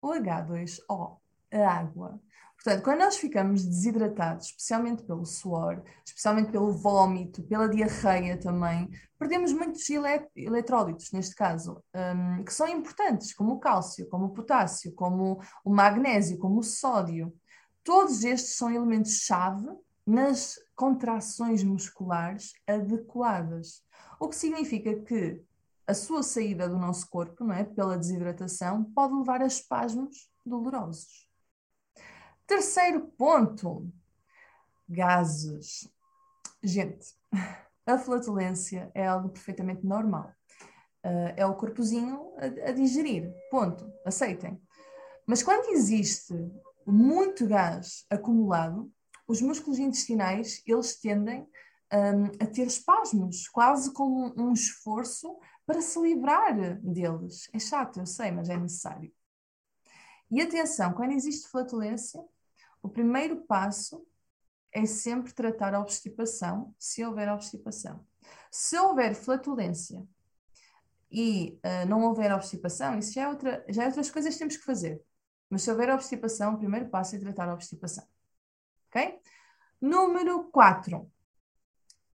o 0.00 0.12
H2O, 0.12 1.18
a 1.50 1.68
água. 1.68 2.22
Portanto, 2.62 2.84
quando 2.84 3.00
nós 3.00 3.16
ficamos 3.16 3.64
desidratados, 3.64 4.46
especialmente 4.46 5.02
pelo 5.02 5.26
suor, 5.26 5.82
especialmente 6.06 6.52
pelo 6.52 6.70
vômito, 6.70 7.42
pela 7.42 7.68
diarreia 7.68 8.38
também, 8.38 8.88
perdemos 9.18 9.52
muitos 9.52 9.90
elet 9.90 10.28
eletrólitos, 10.36 11.10
neste 11.10 11.34
caso, 11.34 11.82
um, 11.92 12.44
que 12.44 12.54
são 12.54 12.68
importantes, 12.68 13.34
como 13.34 13.54
o 13.54 13.58
cálcio, 13.58 14.08
como 14.08 14.26
o 14.26 14.30
potássio, 14.30 14.92
como 14.92 15.40
o 15.64 15.74
magnésio, 15.74 16.38
como 16.38 16.60
o 16.60 16.62
sódio. 16.62 17.34
Todos 17.82 18.22
estes 18.22 18.56
são 18.56 18.70
elementos-chave 18.70 19.66
nas 20.06 20.54
contrações 20.76 21.64
musculares 21.64 22.52
adequadas. 22.64 23.82
O 24.20 24.28
que 24.28 24.36
significa 24.36 24.94
que 25.00 25.42
a 25.84 25.94
sua 25.94 26.22
saída 26.22 26.68
do 26.68 26.78
nosso 26.78 27.10
corpo, 27.10 27.42
não 27.42 27.54
é, 27.56 27.64
pela 27.64 27.98
desidratação, 27.98 28.84
pode 28.84 29.14
levar 29.14 29.42
a 29.42 29.46
espasmos 29.46 30.30
dolorosos. 30.46 31.31
Terceiro 32.52 33.06
ponto: 33.16 33.90
gases. 34.86 35.88
Gente, 36.62 37.06
a 37.86 37.96
flatulência 37.96 38.90
é 38.94 39.06
algo 39.06 39.30
perfeitamente 39.30 39.86
normal. 39.86 40.30
Uh, 41.02 41.32
é 41.34 41.46
o 41.46 41.54
corpozinho 41.54 42.30
a, 42.36 42.68
a, 42.68 42.72
digerir. 42.72 43.32
Ponto. 43.50 43.90
Aceitem. 44.04 44.60
Mas 45.26 45.42
quando 45.42 45.70
existe 45.70 46.34
muito 46.86 47.46
gás 47.46 48.04
acumulado, 48.10 48.92
os 49.26 49.40
músculos 49.40 49.78
intestinais 49.78 50.62
eles 50.66 51.00
tendem 51.00 51.48
um, 51.90 52.26
a 52.38 52.46
ter 52.46 52.66
espasmos, 52.66 53.48
quase 53.48 53.94
como 53.94 54.30
um 54.36 54.52
esforço 54.52 55.38
para 55.64 55.80
se 55.80 55.98
livrar 55.98 56.78
deles. 56.82 57.48
É 57.54 57.58
chato, 57.58 57.98
eu 57.98 58.04
sei, 58.04 58.30
mas 58.30 58.50
é 58.50 58.58
necessário. 58.58 59.10
E 60.30 60.40
atenção, 60.42 60.92
quando 60.92 61.12
existe 61.12 61.48
flatulência, 61.48 62.22
o 62.82 62.88
primeiro 62.88 63.42
passo 63.42 64.04
é 64.72 64.84
sempre 64.86 65.32
tratar 65.32 65.74
a 65.74 65.80
obstipação, 65.80 66.74
se 66.78 67.04
houver 67.04 67.32
obstipação. 67.32 68.04
Se 68.50 68.76
houver 68.78 69.14
flatulência 69.14 70.04
e 71.10 71.58
uh, 71.64 71.86
não 71.88 72.02
houver 72.02 72.32
obstipação, 72.32 72.98
isso 72.98 73.12
já 73.12 73.22
é, 73.22 73.28
outra, 73.28 73.64
já 73.68 73.84
é 73.84 73.86
outras 73.86 74.10
coisas 74.10 74.32
que 74.32 74.38
temos 74.38 74.56
que 74.56 74.64
fazer. 74.64 75.02
Mas 75.48 75.62
se 75.62 75.70
houver 75.70 75.90
obstipação, 75.90 76.54
o 76.54 76.58
primeiro 76.58 76.88
passo 76.88 77.14
é 77.14 77.18
tratar 77.18 77.48
a 77.48 77.54
obstipação. 77.54 78.06
Ok? 78.88 79.20
Número 79.80 80.44
4. 80.44 81.10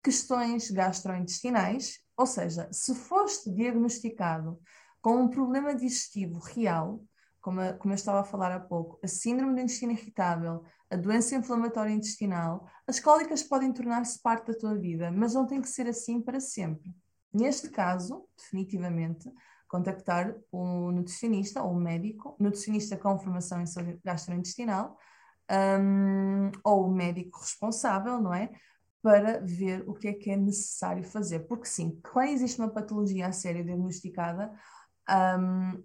Questões 0.02 0.70
gastrointestinais, 0.70 2.00
ou 2.16 2.26
seja, 2.26 2.68
se 2.72 2.94
foste 2.94 3.50
diagnosticado 3.50 4.60
com 5.00 5.16
um 5.16 5.28
problema 5.28 5.74
digestivo 5.74 6.38
real, 6.38 7.02
como, 7.42 7.60
a, 7.60 7.72
como 7.74 7.92
eu 7.92 7.96
estava 7.96 8.20
a 8.20 8.24
falar 8.24 8.52
há 8.52 8.60
pouco, 8.60 8.98
a 9.02 9.08
síndrome 9.08 9.54
do 9.54 9.60
intestino 9.60 9.92
irritável, 9.92 10.62
a 10.88 10.96
doença 10.96 11.34
inflamatória 11.34 11.92
intestinal, 11.92 12.66
as 12.86 13.00
cólicas 13.00 13.42
podem 13.42 13.72
tornar-se 13.72 14.22
parte 14.22 14.46
da 14.46 14.58
tua 14.58 14.74
vida, 14.78 15.10
mas 15.10 15.34
não 15.34 15.46
tem 15.46 15.60
que 15.60 15.68
ser 15.68 15.88
assim 15.88 16.20
para 16.20 16.40
sempre. 16.40 16.94
Neste 17.34 17.68
caso, 17.68 18.26
definitivamente, 18.38 19.28
contactar 19.66 20.36
o 20.52 20.92
nutricionista 20.92 21.62
ou 21.62 21.72
o 21.72 21.80
médico, 21.80 22.36
nutricionista 22.38 22.96
com 22.96 23.18
formação 23.18 23.60
em 23.60 23.66
saúde 23.66 23.98
gastrointestinal, 24.04 24.96
um, 25.50 26.50
ou 26.62 26.86
o 26.86 26.90
médico 26.90 27.40
responsável, 27.40 28.20
não 28.20 28.32
é? 28.32 28.50
Para 29.02 29.40
ver 29.40 29.82
o 29.88 29.94
que 29.94 30.08
é 30.08 30.12
que 30.12 30.30
é 30.30 30.36
necessário 30.36 31.02
fazer. 31.02 31.40
Porque 31.40 31.66
sim, 31.66 31.98
quando 32.12 32.28
existe 32.28 32.60
uma 32.60 32.70
patologia 32.70 33.26
a 33.26 33.32
sério 33.32 33.64
diagnosticada, 33.64 34.52
um, 35.38 35.82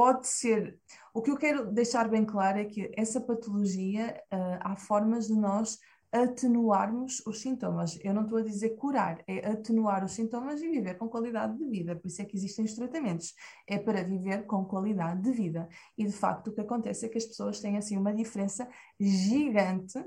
pode 0.00 0.28
ser. 0.28 0.80
O 1.12 1.20
que 1.20 1.30
eu 1.30 1.36
quero 1.36 1.70
deixar 1.70 2.08
bem 2.08 2.24
claro 2.24 2.58
é 2.58 2.64
que 2.64 2.90
essa 2.96 3.20
patologia, 3.20 4.18
uh, 4.32 4.58
há 4.60 4.74
formas 4.74 5.26
de 5.26 5.34
nós 5.34 5.78
atenuarmos 6.10 7.22
os 7.26 7.42
sintomas. 7.42 7.98
Eu 8.02 8.14
não 8.14 8.22
estou 8.22 8.38
a 8.38 8.42
dizer 8.42 8.70
curar, 8.76 9.22
é 9.28 9.46
atenuar 9.46 10.02
os 10.02 10.12
sintomas 10.12 10.62
e 10.62 10.70
viver 10.70 10.96
com 10.96 11.06
qualidade 11.06 11.58
de 11.58 11.66
vida. 11.66 11.94
Por 11.94 12.08
isso 12.08 12.22
é 12.22 12.24
que 12.24 12.34
existem 12.34 12.64
os 12.64 12.74
tratamentos. 12.74 13.34
É 13.68 13.78
para 13.78 14.02
viver 14.02 14.46
com 14.46 14.64
qualidade 14.64 15.20
de 15.20 15.32
vida. 15.32 15.68
E 15.98 16.06
de 16.06 16.12
facto 16.12 16.48
o 16.48 16.54
que 16.54 16.62
acontece 16.62 17.04
é 17.04 17.08
que 17.10 17.18
as 17.18 17.26
pessoas 17.26 17.60
têm 17.60 17.76
assim 17.76 17.98
uma 17.98 18.14
diferença 18.14 18.66
gigante 18.98 20.02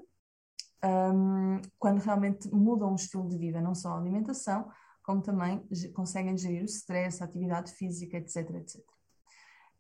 um, 0.84 1.62
quando 1.78 2.00
realmente 2.00 2.52
mudam 2.52 2.94
o 2.94 2.96
estilo 2.96 3.30
de 3.30 3.38
vida, 3.38 3.62
não 3.62 3.76
só 3.76 3.90
a 3.90 4.00
alimentação, 4.00 4.68
como 5.04 5.22
também 5.22 5.64
conseguem 5.94 6.36
gerir 6.36 6.64
o 6.64 6.66
stress, 6.66 7.22
a 7.22 7.28
atividade 7.28 7.72
física, 7.74 8.18
etc, 8.18 8.50
etc. 8.56 8.93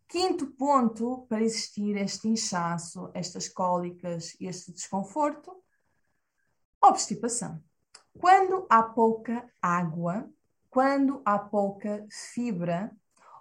Quinto 0.08 0.48
ponto 0.48 1.26
para 1.28 1.42
existir 1.42 1.96
este 1.98 2.28
inchaço, 2.28 3.10
estas 3.14 3.50
cólicas 3.50 4.36
e 4.40 4.46
este 4.46 4.72
desconforto, 4.72 5.56
obstipação. 6.82 7.62
Quando 8.20 8.68
há 8.70 8.84
pouca 8.84 9.50
água, 9.62 10.30
quando 10.70 11.22
há 11.26 11.40
pouca 11.40 12.06
fibra, 12.12 12.92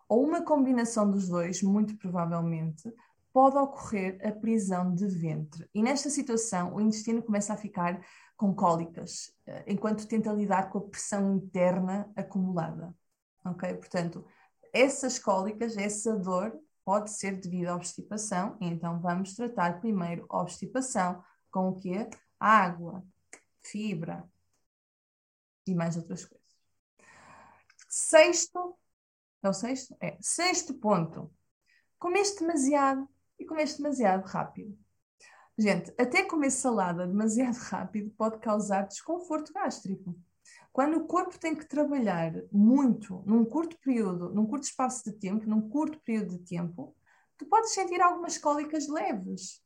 ou 0.08 0.24
uma 0.24 0.42
combinação 0.42 1.10
dos 1.10 1.28
dois, 1.28 1.62
muito 1.62 1.96
provavelmente, 1.96 2.92
pode 3.32 3.56
ocorrer 3.56 4.20
a 4.26 4.30
prisão 4.30 4.94
de 4.94 5.06
ventre. 5.08 5.68
E 5.74 5.82
nesta 5.82 6.10
situação, 6.10 6.74
o 6.74 6.80
intestino 6.80 7.22
começa 7.22 7.54
a 7.54 7.56
ficar 7.56 8.04
com 8.36 8.54
cólicas, 8.54 9.32
eh, 9.46 9.64
enquanto 9.68 10.06
tenta 10.06 10.32
lidar 10.32 10.68
com 10.68 10.78
a 10.78 10.82
pressão 10.82 11.36
interna 11.36 12.10
acumulada. 12.14 12.94
Ok? 13.44 13.74
Portanto, 13.74 14.24
essas 14.72 15.18
cólicas, 15.18 15.76
essa 15.76 16.16
dor, 16.16 16.58
pode 16.84 17.10
ser 17.10 17.40
devido 17.40 17.68
à 17.68 17.76
obstipação, 17.76 18.56
então 18.60 19.00
vamos 19.00 19.34
tratar 19.34 19.80
primeiro 19.80 20.26
a 20.28 20.40
obstipação 20.40 21.22
com 21.50 21.68
o 21.68 21.78
quê? 21.78 22.08
Água, 22.40 23.04
fibra 23.62 24.28
e 25.66 25.74
mais 25.74 25.96
outras 25.96 26.24
coisas. 26.24 26.42
Sexto, 27.88 28.76
é 29.42 29.48
o 29.48 29.52
sexto? 29.52 29.96
É, 30.00 30.16
sexto 30.20 30.74
ponto. 30.74 31.32
Comeste 31.98 32.40
demasiado 32.40 33.08
e 33.38 33.44
comeste 33.44 33.80
demasiado 33.80 34.24
rápido. 34.26 34.76
Gente, 35.58 35.92
até 35.98 36.24
comer 36.24 36.50
salada 36.50 37.06
demasiado 37.06 37.56
rápido 37.70 38.10
pode 38.16 38.40
causar 38.40 38.88
desconforto 38.88 39.52
gástrico. 39.52 40.18
Quando 40.72 40.96
o 40.96 41.06
corpo 41.06 41.38
tem 41.38 41.54
que 41.54 41.66
trabalhar 41.66 42.32
muito, 42.50 43.22
num 43.26 43.44
curto 43.44 43.76
período, 43.78 44.30
num 44.32 44.46
curto 44.46 44.64
espaço 44.64 45.04
de 45.04 45.12
tempo, 45.18 45.46
num 45.46 45.68
curto 45.68 46.00
período 46.00 46.38
de 46.38 46.44
tempo, 46.44 46.96
tu 47.36 47.44
podes 47.46 47.72
sentir 47.72 48.00
algumas 48.00 48.38
cólicas 48.38 48.88
leves. 48.88 49.62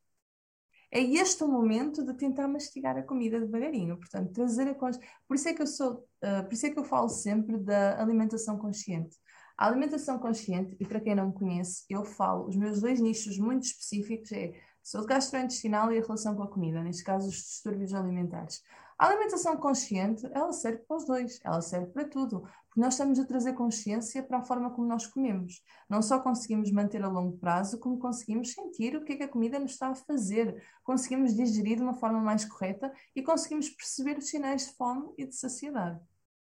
É 0.90 1.00
este 1.00 1.44
o 1.44 1.48
momento 1.48 2.04
de 2.04 2.14
tentar 2.14 2.48
mastigar 2.48 2.96
a 2.96 3.02
comida 3.02 3.40
devagarinho, 3.40 3.96
portanto, 3.96 4.32
trazer 4.32 4.68
a 4.68 4.74
consciência. 4.74 5.08
Por 5.28 5.34
isso 5.36 5.48
é 5.48 5.54
que 5.54 5.62
eu 5.62 5.66
sou, 5.66 5.94
uh, 5.94 6.44
por 6.44 6.52
isso 6.52 6.66
é 6.66 6.70
que 6.70 6.78
eu 6.78 6.84
falo 6.84 7.08
sempre 7.08 7.56
da 7.58 8.00
alimentação 8.00 8.58
consciente. 8.58 9.16
A 9.56 9.66
alimentação 9.66 10.18
consciente, 10.18 10.76
e 10.78 10.86
para 10.86 11.00
quem 11.00 11.14
não 11.14 11.28
me 11.28 11.34
conhece, 11.34 11.84
eu 11.88 12.04
falo, 12.04 12.48
os 12.48 12.56
meus 12.56 12.80
dois 12.80 13.00
nichos 13.00 13.38
muito 13.38 13.64
específicos 13.64 14.30
é 14.32 14.52
saúde 14.82 15.08
gastrointestinal 15.08 15.92
e 15.92 15.98
a 15.98 16.02
relação 16.02 16.36
com 16.36 16.42
a 16.42 16.48
comida, 16.48 16.82
neste 16.82 17.02
caso 17.02 17.28
os 17.28 17.34
distúrbios 17.34 17.94
alimentares. 17.94 18.62
A 18.98 19.08
alimentação 19.08 19.56
consciente, 19.58 20.26
ela 20.32 20.52
serve 20.52 20.78
para 20.78 20.96
os 20.96 21.04
dois, 21.04 21.38
ela 21.44 21.60
serve 21.60 21.88
para 21.88 22.08
tudo, 22.08 22.40
porque 22.66 22.80
nós 22.80 22.94
estamos 22.94 23.18
a 23.18 23.26
trazer 23.26 23.52
consciência 23.52 24.22
para 24.22 24.38
a 24.38 24.42
forma 24.42 24.70
como 24.70 24.88
nós 24.88 25.06
comemos. 25.06 25.62
Não 25.86 26.00
só 26.00 26.18
conseguimos 26.18 26.70
manter 26.72 27.02
a 27.04 27.08
longo 27.08 27.36
prazo, 27.36 27.78
como 27.78 27.98
conseguimos 27.98 28.52
sentir 28.52 28.96
o 28.96 29.04
que 29.04 29.12
é 29.12 29.16
que 29.16 29.22
a 29.24 29.28
comida 29.28 29.58
nos 29.58 29.72
está 29.72 29.88
a 29.88 29.94
fazer, 29.94 30.62
conseguimos 30.82 31.34
digerir 31.34 31.76
de 31.76 31.82
uma 31.82 31.92
forma 31.92 32.20
mais 32.20 32.46
correta 32.46 32.90
e 33.14 33.22
conseguimos 33.22 33.68
perceber 33.68 34.16
os 34.16 34.28
sinais 34.28 34.66
de 34.66 34.74
fome 34.74 35.12
e 35.18 35.26
de 35.26 35.36
saciedade. 35.36 36.00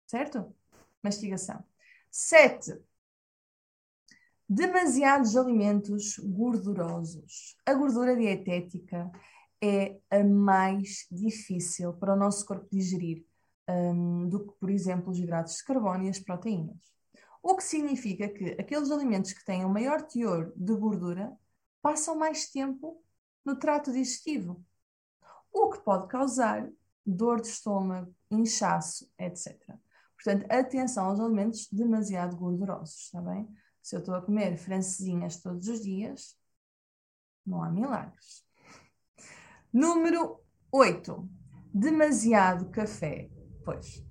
Certo? 0.05 0.53
Mastigação. 1.01 1.63
Sete, 2.11 2.77
demasiados 4.47 5.37
alimentos 5.37 6.17
gordurosos. 6.17 7.55
A 7.65 7.73
gordura 7.73 8.13
dietética 8.17 9.09
é 9.61 9.99
a 10.09 10.23
mais 10.23 11.07
difícil 11.11 11.93
para 11.93 12.13
o 12.13 12.17
nosso 12.17 12.45
corpo 12.45 12.67
digerir 12.71 13.25
um, 13.69 14.27
do 14.27 14.47
que, 14.47 14.53
por 14.59 14.69
exemplo, 14.69 15.11
os 15.11 15.19
hidratos 15.19 15.57
de 15.57 15.63
carbono 15.63 16.03
e 16.03 16.09
as 16.09 16.19
proteínas. 16.19 16.91
O 17.43 17.55
que 17.55 17.63
significa 17.63 18.27
que 18.29 18.51
aqueles 18.59 18.91
alimentos 18.91 19.33
que 19.33 19.45
têm 19.45 19.65
um 19.65 19.69
maior 19.69 20.01
teor 20.01 20.51
de 20.55 20.75
gordura 20.75 21.31
passam 21.81 22.15
mais 22.15 22.49
tempo 22.49 23.03
no 23.43 23.55
trato 23.55 23.91
digestivo, 23.91 24.63
o 25.51 25.69
que 25.69 25.79
pode 25.79 26.07
causar 26.07 26.69
dor 27.05 27.41
de 27.41 27.47
estômago, 27.47 28.13
inchaço, 28.29 29.11
etc. 29.17 29.57
Portanto, 30.15 30.45
atenção 30.51 31.05
aos 31.05 31.19
alimentos 31.19 31.67
demasiado 31.71 32.37
gordurosos, 32.37 33.05
está 33.05 33.21
bem? 33.21 33.49
Se 33.81 33.95
eu 33.95 33.99
estou 33.99 34.13
a 34.13 34.21
comer 34.21 34.55
francesinhas 34.57 35.41
todos 35.41 35.67
os 35.67 35.81
dias, 35.81 36.37
não 37.45 37.63
há 37.63 37.71
milagres. 37.71 38.45
Número 39.73 40.37
8. 40.69 41.29
Demasiado 41.73 42.69
café. 42.71 43.29
Pois, 43.63 44.03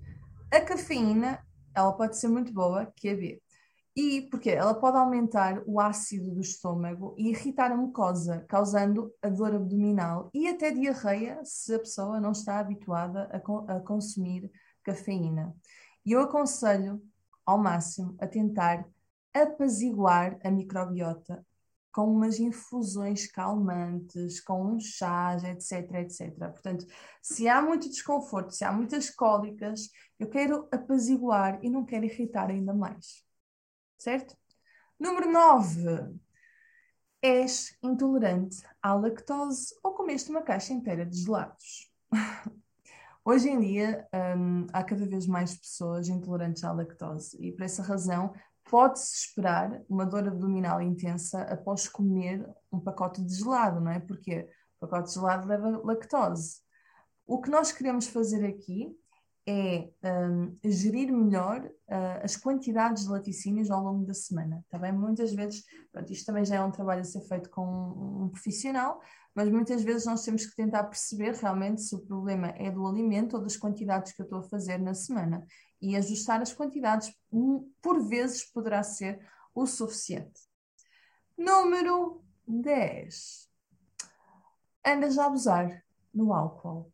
a 0.51 0.59
cafeína, 0.59 1.45
ela 1.75 1.93
pode 1.93 2.17
ser 2.17 2.29
muito 2.29 2.51
boa, 2.51 2.91
que 2.95 3.09
é 3.09 3.15
B. 3.15 3.43
E 3.95 4.23
porque 4.31 4.49
ela 4.49 4.73
pode 4.73 4.97
aumentar 4.97 5.61
o 5.67 5.79
ácido 5.79 6.31
do 6.31 6.41
estômago 6.41 7.13
e 7.15 7.29
irritar 7.29 7.71
a 7.71 7.77
mucosa, 7.77 8.43
causando 8.49 9.13
a 9.21 9.29
dor 9.29 9.53
abdominal 9.53 10.31
e 10.33 10.47
até 10.47 10.71
diarreia 10.71 11.39
se 11.43 11.75
a 11.75 11.79
pessoa 11.79 12.19
não 12.19 12.31
está 12.31 12.57
habituada 12.57 13.29
a, 13.31 13.39
co 13.39 13.63
a 13.67 13.79
consumir 13.81 14.49
cafeína. 14.83 15.55
E 16.03 16.13
eu 16.13 16.21
aconselho 16.21 16.99
ao 17.45 17.59
máximo 17.59 18.15
a 18.19 18.25
tentar 18.25 18.83
apaziguar 19.31 20.39
a 20.43 20.49
microbiota 20.49 21.45
com 21.91 22.05
umas 22.05 22.39
infusões 22.39 23.27
calmantes, 23.27 24.39
com 24.39 24.73
uns 24.73 24.85
chás, 24.85 25.43
etc, 25.43 25.93
etc. 25.95 26.35
Portanto, 26.37 26.85
se 27.21 27.47
há 27.47 27.61
muito 27.61 27.89
desconforto, 27.89 28.51
se 28.51 28.63
há 28.63 28.71
muitas 28.71 29.09
cólicas, 29.09 29.89
eu 30.19 30.29
quero 30.29 30.67
apaziguar 30.71 31.59
e 31.63 31.69
não 31.69 31.85
quero 31.85 32.05
irritar 32.05 32.49
ainda 32.49 32.73
mais. 32.73 33.25
Certo? 33.97 34.35
Número 34.99 35.31
9. 35.31 36.19
És 37.21 37.77
intolerante 37.83 38.63
à 38.81 38.93
lactose 38.93 39.75
ou 39.83 39.93
comeste 39.93 40.31
uma 40.31 40.41
caixa 40.41 40.73
inteira 40.73 41.05
de 41.05 41.17
gelados? 41.17 41.91
Hoje 43.23 43.49
em 43.49 43.59
dia, 43.59 44.07
hum, 44.35 44.65
há 44.73 44.83
cada 44.83 45.05
vez 45.05 45.27
mais 45.27 45.55
pessoas 45.55 46.07
intolerantes 46.07 46.63
à 46.63 46.71
lactose 46.71 47.37
e 47.39 47.51
por 47.51 47.63
essa 47.63 47.83
razão 47.83 48.33
pode-se 48.69 49.27
esperar 49.27 49.81
uma 49.89 50.05
dor 50.05 50.27
abdominal 50.27 50.81
intensa 50.81 51.41
após 51.43 51.87
comer 51.87 52.47
um 52.71 52.79
pacote 52.79 53.21
de 53.23 53.33
gelado, 53.35 53.81
não 53.81 53.91
é? 53.91 53.99
Porque 53.99 54.47
o 54.77 54.87
pacote 54.87 55.09
de 55.09 55.15
gelado 55.15 55.47
leva 55.47 55.81
lactose. 55.83 56.61
O 57.25 57.41
que 57.41 57.49
nós 57.49 57.71
queremos 57.71 58.07
fazer 58.07 58.45
aqui 58.45 58.95
é 59.51 60.13
um, 60.29 60.57
gerir 60.63 61.11
melhor 61.11 61.61
uh, 61.65 62.23
as 62.23 62.37
quantidades 62.37 63.03
de 63.03 63.09
laticínios 63.09 63.69
ao 63.69 63.83
longo 63.83 64.05
da 64.05 64.13
semana. 64.13 64.63
Também 64.69 64.91
tá 64.91 64.97
muitas 64.97 65.33
vezes, 65.33 65.63
pronto, 65.91 66.11
isto 66.11 66.25
também 66.25 66.45
já 66.45 66.55
é 66.55 66.63
um 66.63 66.71
trabalho 66.71 67.01
a 67.01 67.03
ser 67.03 67.21
feito 67.21 67.49
com 67.49 67.65
um, 67.65 68.23
um 68.23 68.29
profissional, 68.29 69.01
mas 69.35 69.49
muitas 69.49 69.83
vezes 69.83 70.05
nós 70.05 70.23
temos 70.23 70.45
que 70.45 70.55
tentar 70.55 70.85
perceber 70.85 71.33
realmente 71.35 71.81
se 71.81 71.95
o 71.95 71.99
problema 71.99 72.47
é 72.49 72.71
do 72.71 72.87
alimento 72.87 73.35
ou 73.35 73.41
das 73.41 73.57
quantidades 73.57 74.13
que 74.13 74.21
eu 74.21 74.25
estou 74.25 74.39
a 74.39 74.43
fazer 74.43 74.77
na 74.77 74.93
semana 74.93 75.45
e 75.81 75.95
ajustar 75.95 76.41
as 76.41 76.53
quantidades, 76.53 77.13
por 77.81 78.01
vezes 78.07 78.43
poderá 78.43 78.83
ser 78.83 79.19
o 79.53 79.65
suficiente. 79.65 80.41
Número 81.37 82.21
10. 82.47 83.49
Andas 84.85 85.17
a 85.17 85.25
abusar 85.25 85.83
no 86.13 86.33
álcool. 86.33 86.91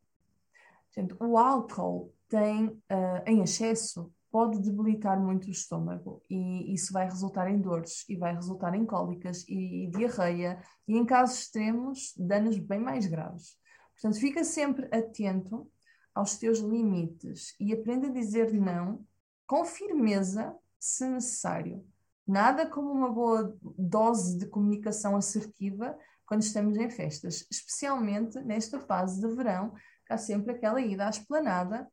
Gente, 0.91 1.15
o 1.19 1.37
álcool 1.37 2.13
tem, 2.29 2.67
uh, 2.67 3.23
em 3.25 3.41
excesso, 3.41 4.11
pode 4.31 4.59
debilitar 4.59 5.19
muito 5.19 5.47
o 5.47 5.51
estômago 5.51 6.21
e 6.29 6.73
isso 6.73 6.91
vai 6.91 7.05
resultar 7.05 7.49
em 7.49 7.59
dores 7.59 8.05
e 8.09 8.15
vai 8.15 8.33
resultar 8.33 8.75
em 8.75 8.85
cólicas 8.85 9.43
e, 9.47 9.85
e 9.85 9.87
diarreia 9.87 10.61
e, 10.87 10.97
em 10.97 11.05
casos 11.05 11.39
extremos, 11.39 12.13
danos 12.17 12.57
bem 12.59 12.79
mais 12.79 13.07
graves. 13.07 13.57
Portanto, 13.93 14.19
fica 14.19 14.43
sempre 14.43 14.87
atento 14.95 15.69
aos 16.13 16.37
teus 16.37 16.59
limites 16.59 17.55
e 17.59 17.73
aprenda 17.73 18.07
a 18.07 18.11
dizer 18.11 18.53
não 18.53 19.05
com 19.45 19.63
firmeza, 19.63 20.53
se 20.79 21.07
necessário. 21.07 21.85
Nada 22.27 22.69
como 22.69 22.91
uma 22.91 23.09
boa 23.09 23.57
dose 23.77 24.37
de 24.37 24.45
comunicação 24.47 25.15
assertiva 25.15 25.97
quando 26.25 26.41
estamos 26.41 26.77
em 26.77 26.89
festas, 26.89 27.47
especialmente 27.49 28.37
nesta 28.41 28.79
fase 28.81 29.21
de 29.21 29.33
verão, 29.33 29.73
há 30.09 30.17
sempre 30.17 30.51
aquela 30.51 30.81
ida 30.81 31.07
à 31.07 31.09
esplanada 31.09 31.87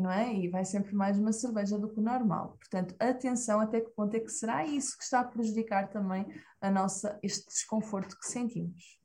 não 0.00 0.10
é? 0.10 0.34
E 0.34 0.48
vai 0.48 0.64
sempre 0.64 0.94
mais 0.94 1.18
uma 1.18 1.32
cerveja 1.32 1.78
do 1.78 1.88
que 1.88 2.00
o 2.00 2.02
normal. 2.02 2.56
Portanto, 2.58 2.94
atenção 2.98 3.60
até 3.60 3.80
que 3.80 3.90
ponto 3.90 4.14
é 4.14 4.20
que 4.20 4.30
será 4.30 4.64
isso 4.64 4.96
que 4.96 5.04
está 5.04 5.20
a 5.20 5.24
prejudicar 5.24 5.88
também 5.88 6.26
a 6.60 6.70
nossa, 6.70 7.18
este 7.22 7.46
desconforto 7.46 8.18
que 8.18 8.26
sentimos. 8.26 8.98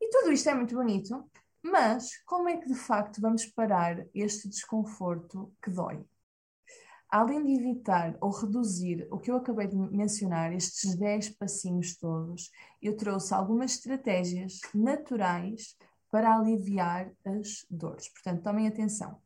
E 0.00 0.08
tudo 0.10 0.32
isto 0.32 0.48
é 0.48 0.54
muito 0.54 0.74
bonito, 0.74 1.24
mas 1.62 2.16
como 2.24 2.48
é 2.48 2.56
que 2.56 2.68
de 2.68 2.74
facto 2.74 3.20
vamos 3.20 3.46
parar 3.46 4.06
este 4.14 4.48
desconforto 4.48 5.52
que 5.62 5.70
dói? 5.70 6.04
Além 7.08 7.42
de 7.44 7.52
evitar 7.54 8.16
ou 8.20 8.30
reduzir 8.30 9.08
o 9.10 9.18
que 9.18 9.30
eu 9.30 9.36
acabei 9.36 9.66
de 9.66 9.76
mencionar, 9.76 10.52
estes 10.52 10.94
10 10.94 11.30
passinhos 11.30 11.96
todos, 11.96 12.50
eu 12.80 12.96
trouxe 12.96 13.34
algumas 13.34 13.72
estratégias 13.72 14.60
naturais 14.72 15.76
para 16.10 16.34
aliviar 16.34 17.10
as 17.24 17.66
dores. 17.68 18.08
Portanto, 18.08 18.42
tomem 18.42 18.68
atenção. 18.68 19.20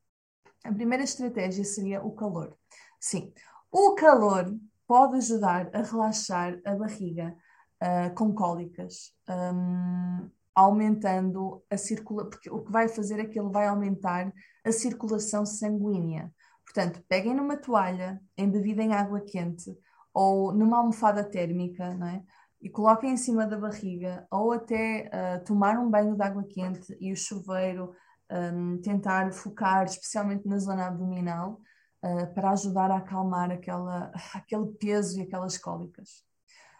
A 0.64 0.72
primeira 0.72 1.04
estratégia 1.04 1.62
seria 1.62 2.02
o 2.02 2.12
calor. 2.12 2.56
Sim, 2.98 3.32
o 3.70 3.94
calor 3.94 4.50
pode 4.86 5.18
ajudar 5.18 5.68
a 5.74 5.82
relaxar 5.82 6.58
a 6.64 6.74
barriga 6.74 7.36
uh, 7.82 8.14
com 8.14 8.32
cólicas, 8.34 9.12
um, 9.28 10.30
aumentando 10.54 11.62
a 11.70 11.76
circulação, 11.76 12.30
porque 12.30 12.50
o 12.50 12.64
que 12.64 12.72
vai 12.72 12.88
fazer 12.88 13.20
é 13.20 13.26
que 13.26 13.38
ele 13.38 13.50
vai 13.50 13.66
aumentar 13.66 14.32
a 14.64 14.72
circulação 14.72 15.44
sanguínea. 15.44 16.32
Portanto, 16.64 17.04
peguem 17.08 17.34
numa 17.34 17.58
toalha 17.58 18.18
embebida 18.36 18.82
em 18.82 18.94
água 18.94 19.20
quente 19.20 19.76
ou 20.14 20.50
numa 20.52 20.78
almofada 20.78 21.22
térmica, 21.22 21.94
não 21.94 22.06
é? 22.06 22.22
E 22.62 22.70
coloquem 22.70 23.10
em 23.10 23.16
cima 23.18 23.46
da 23.46 23.58
barriga, 23.58 24.26
ou 24.30 24.52
até 24.52 25.10
uh, 25.12 25.44
tomar 25.44 25.78
um 25.78 25.90
banho 25.90 26.16
de 26.16 26.22
água 26.22 26.44
quente 26.44 26.96
e 26.98 27.12
o 27.12 27.16
chuveiro 27.16 27.92
um, 28.34 28.80
tentar 28.80 29.32
focar 29.32 29.84
especialmente 29.84 30.46
na 30.46 30.58
zona 30.58 30.88
abdominal 30.88 31.60
uh, 32.02 32.34
para 32.34 32.50
ajudar 32.50 32.90
a 32.90 32.96
acalmar 32.96 33.50
aquela, 33.50 34.10
aquele 34.34 34.66
peso 34.72 35.18
e 35.18 35.22
aquelas 35.22 35.56
cólicas. 35.56 36.24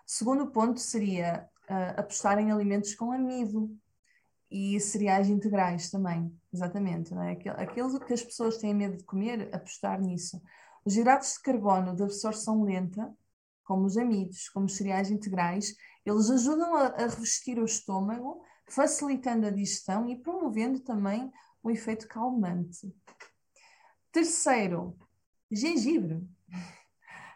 Segundo 0.05 0.51
ponto 0.51 0.81
seria 0.81 1.49
uh, 1.71 2.01
apostar 2.01 2.39
em 2.39 2.51
alimentos 2.51 2.95
com 2.95 3.13
amido 3.13 3.71
e 4.51 4.79
cereais 4.81 5.29
integrais 5.29 5.91
também, 5.91 6.33
exatamente. 6.53 7.15
Não 7.15 7.23
é? 7.23 7.33
Aquilo, 7.33 8.01
que 8.01 8.13
as 8.13 8.23
pessoas 8.23 8.59
têm 8.59 8.75
medo 8.75 8.97
de 8.97 9.05
comer, 9.05 9.49
apostar 9.55 10.01
nisso. 10.01 10.41
Os 10.85 10.97
hidratos 10.97 11.35
de 11.35 11.43
carbono 11.43 11.95
de 11.95 12.03
absorção 12.03 12.63
lenta, 12.63 13.11
como 13.65 13.87
os 13.87 13.97
amidos, 13.97 14.49
como 14.51 14.67
os 14.67 14.77
cereais 14.77 15.11
integrais, 15.11 15.75
eles 16.05 16.29
ajudam 16.29 16.75
a, 16.77 16.87
a 16.89 17.07
revestir 17.07 17.59
o 17.59 17.65
estômago 17.65 18.43
facilitando 18.69 19.47
a 19.47 19.51
digestão 19.51 20.09
e 20.09 20.17
promovendo 20.17 20.81
também 20.81 21.33
o 21.63 21.71
efeito 21.71 22.07
calmante. 22.09 22.95
Terceiro, 24.13 24.97
gengibre. 25.51 26.23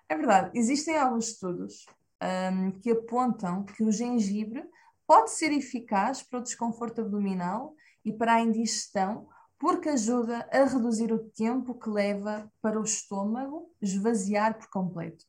É 0.08 0.16
verdade, 0.16 0.50
existem 0.54 0.96
alguns 0.96 1.28
estudos 1.28 1.86
um, 2.22 2.70
que 2.80 2.90
apontam 2.90 3.64
que 3.64 3.82
o 3.82 3.92
gengibre 3.92 4.64
pode 5.06 5.30
ser 5.30 5.52
eficaz 5.52 6.22
para 6.22 6.38
o 6.38 6.42
desconforto 6.42 7.00
abdominal 7.00 7.74
e 8.04 8.12
para 8.12 8.34
a 8.34 8.40
indigestão, 8.40 9.28
porque 9.58 9.88
ajuda 9.88 10.48
a 10.52 10.64
reduzir 10.64 11.12
o 11.12 11.30
tempo 11.30 11.74
que 11.74 11.88
leva 11.88 12.50
para 12.60 12.78
o 12.78 12.84
estômago 12.84 13.74
esvaziar 13.80 14.58
por 14.58 14.68
completo. 14.70 15.24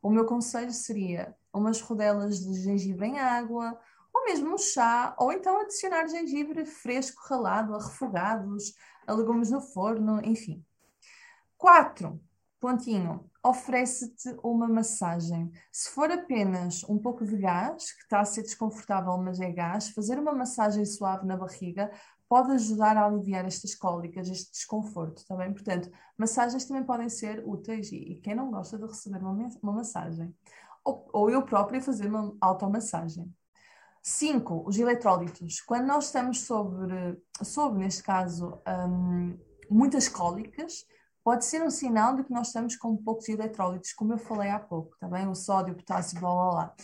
O 0.00 0.10
meu 0.10 0.24
conselho 0.24 0.72
seria 0.72 1.36
umas 1.52 1.80
rodelas 1.80 2.40
de 2.40 2.62
gengibre 2.62 3.06
em 3.06 3.18
água, 3.18 3.78
mesmo 4.24 4.54
um 4.54 4.58
chá, 4.58 5.14
ou 5.18 5.32
então 5.32 5.60
adicionar 5.60 6.06
gengibre 6.08 6.64
fresco 6.64 7.22
ralado 7.28 7.74
a 7.74 7.78
refogados, 7.78 8.74
a 9.06 9.12
legumes 9.12 9.50
no 9.50 9.60
forno, 9.60 10.20
enfim. 10.24 10.64
Quatro, 11.56 12.20
pontinho, 12.60 13.30
oferece-te 13.44 14.34
uma 14.42 14.66
massagem. 14.66 15.52
Se 15.70 15.90
for 15.90 16.10
apenas 16.10 16.82
um 16.84 16.98
pouco 16.98 17.24
de 17.24 17.36
gás, 17.36 17.92
que 17.92 18.02
está 18.02 18.20
a 18.20 18.24
ser 18.24 18.42
desconfortável, 18.42 19.16
mas 19.18 19.40
é 19.40 19.50
gás, 19.50 19.90
fazer 19.90 20.18
uma 20.18 20.32
massagem 20.32 20.84
suave 20.84 21.26
na 21.26 21.36
barriga 21.36 21.90
pode 22.28 22.52
ajudar 22.52 22.96
a 22.96 23.04
aliviar 23.04 23.44
estas 23.44 23.74
cólicas, 23.74 24.28
este 24.28 24.50
desconforto, 24.52 25.24
também. 25.26 25.48
Tá 25.48 25.52
Portanto, 25.52 25.90
massagens 26.16 26.64
também 26.64 26.84
podem 26.84 27.08
ser 27.08 27.42
úteis 27.46 27.92
e, 27.92 27.96
e 27.96 28.20
quem 28.20 28.34
não 28.34 28.50
gosta 28.50 28.78
de 28.78 28.86
receber 28.86 29.18
uma, 29.18 29.48
uma 29.62 29.72
massagem? 29.72 30.34
Ou, 30.82 31.08
ou 31.12 31.30
eu 31.30 31.42
própria 31.42 31.80
fazer 31.80 32.08
uma 32.08 32.36
automassagem. 32.40 33.32
Cinco, 34.06 34.62
os 34.66 34.78
eletrólitos. 34.78 35.62
Quando 35.62 35.86
nós 35.86 36.04
estamos 36.06 36.42
sobre, 36.42 37.18
sobre 37.42 37.78
neste 37.78 38.02
caso, 38.02 38.60
um, 38.68 39.38
muitas 39.70 40.10
cólicas, 40.10 40.84
pode 41.24 41.46
ser 41.46 41.62
um 41.62 41.70
sinal 41.70 42.14
de 42.14 42.22
que 42.22 42.30
nós 42.30 42.48
estamos 42.48 42.76
com 42.76 42.94
poucos 42.98 43.26
eletrólitos, 43.30 43.94
como 43.94 44.12
eu 44.12 44.18
falei 44.18 44.50
há 44.50 44.58
pouco, 44.58 44.94
tá? 45.00 45.08
O 45.08 45.34
sódio, 45.34 45.72
o 45.72 45.76
potássio, 45.78 46.20
blá 46.20 46.30
blá 46.30 46.50
blá. 46.50 46.74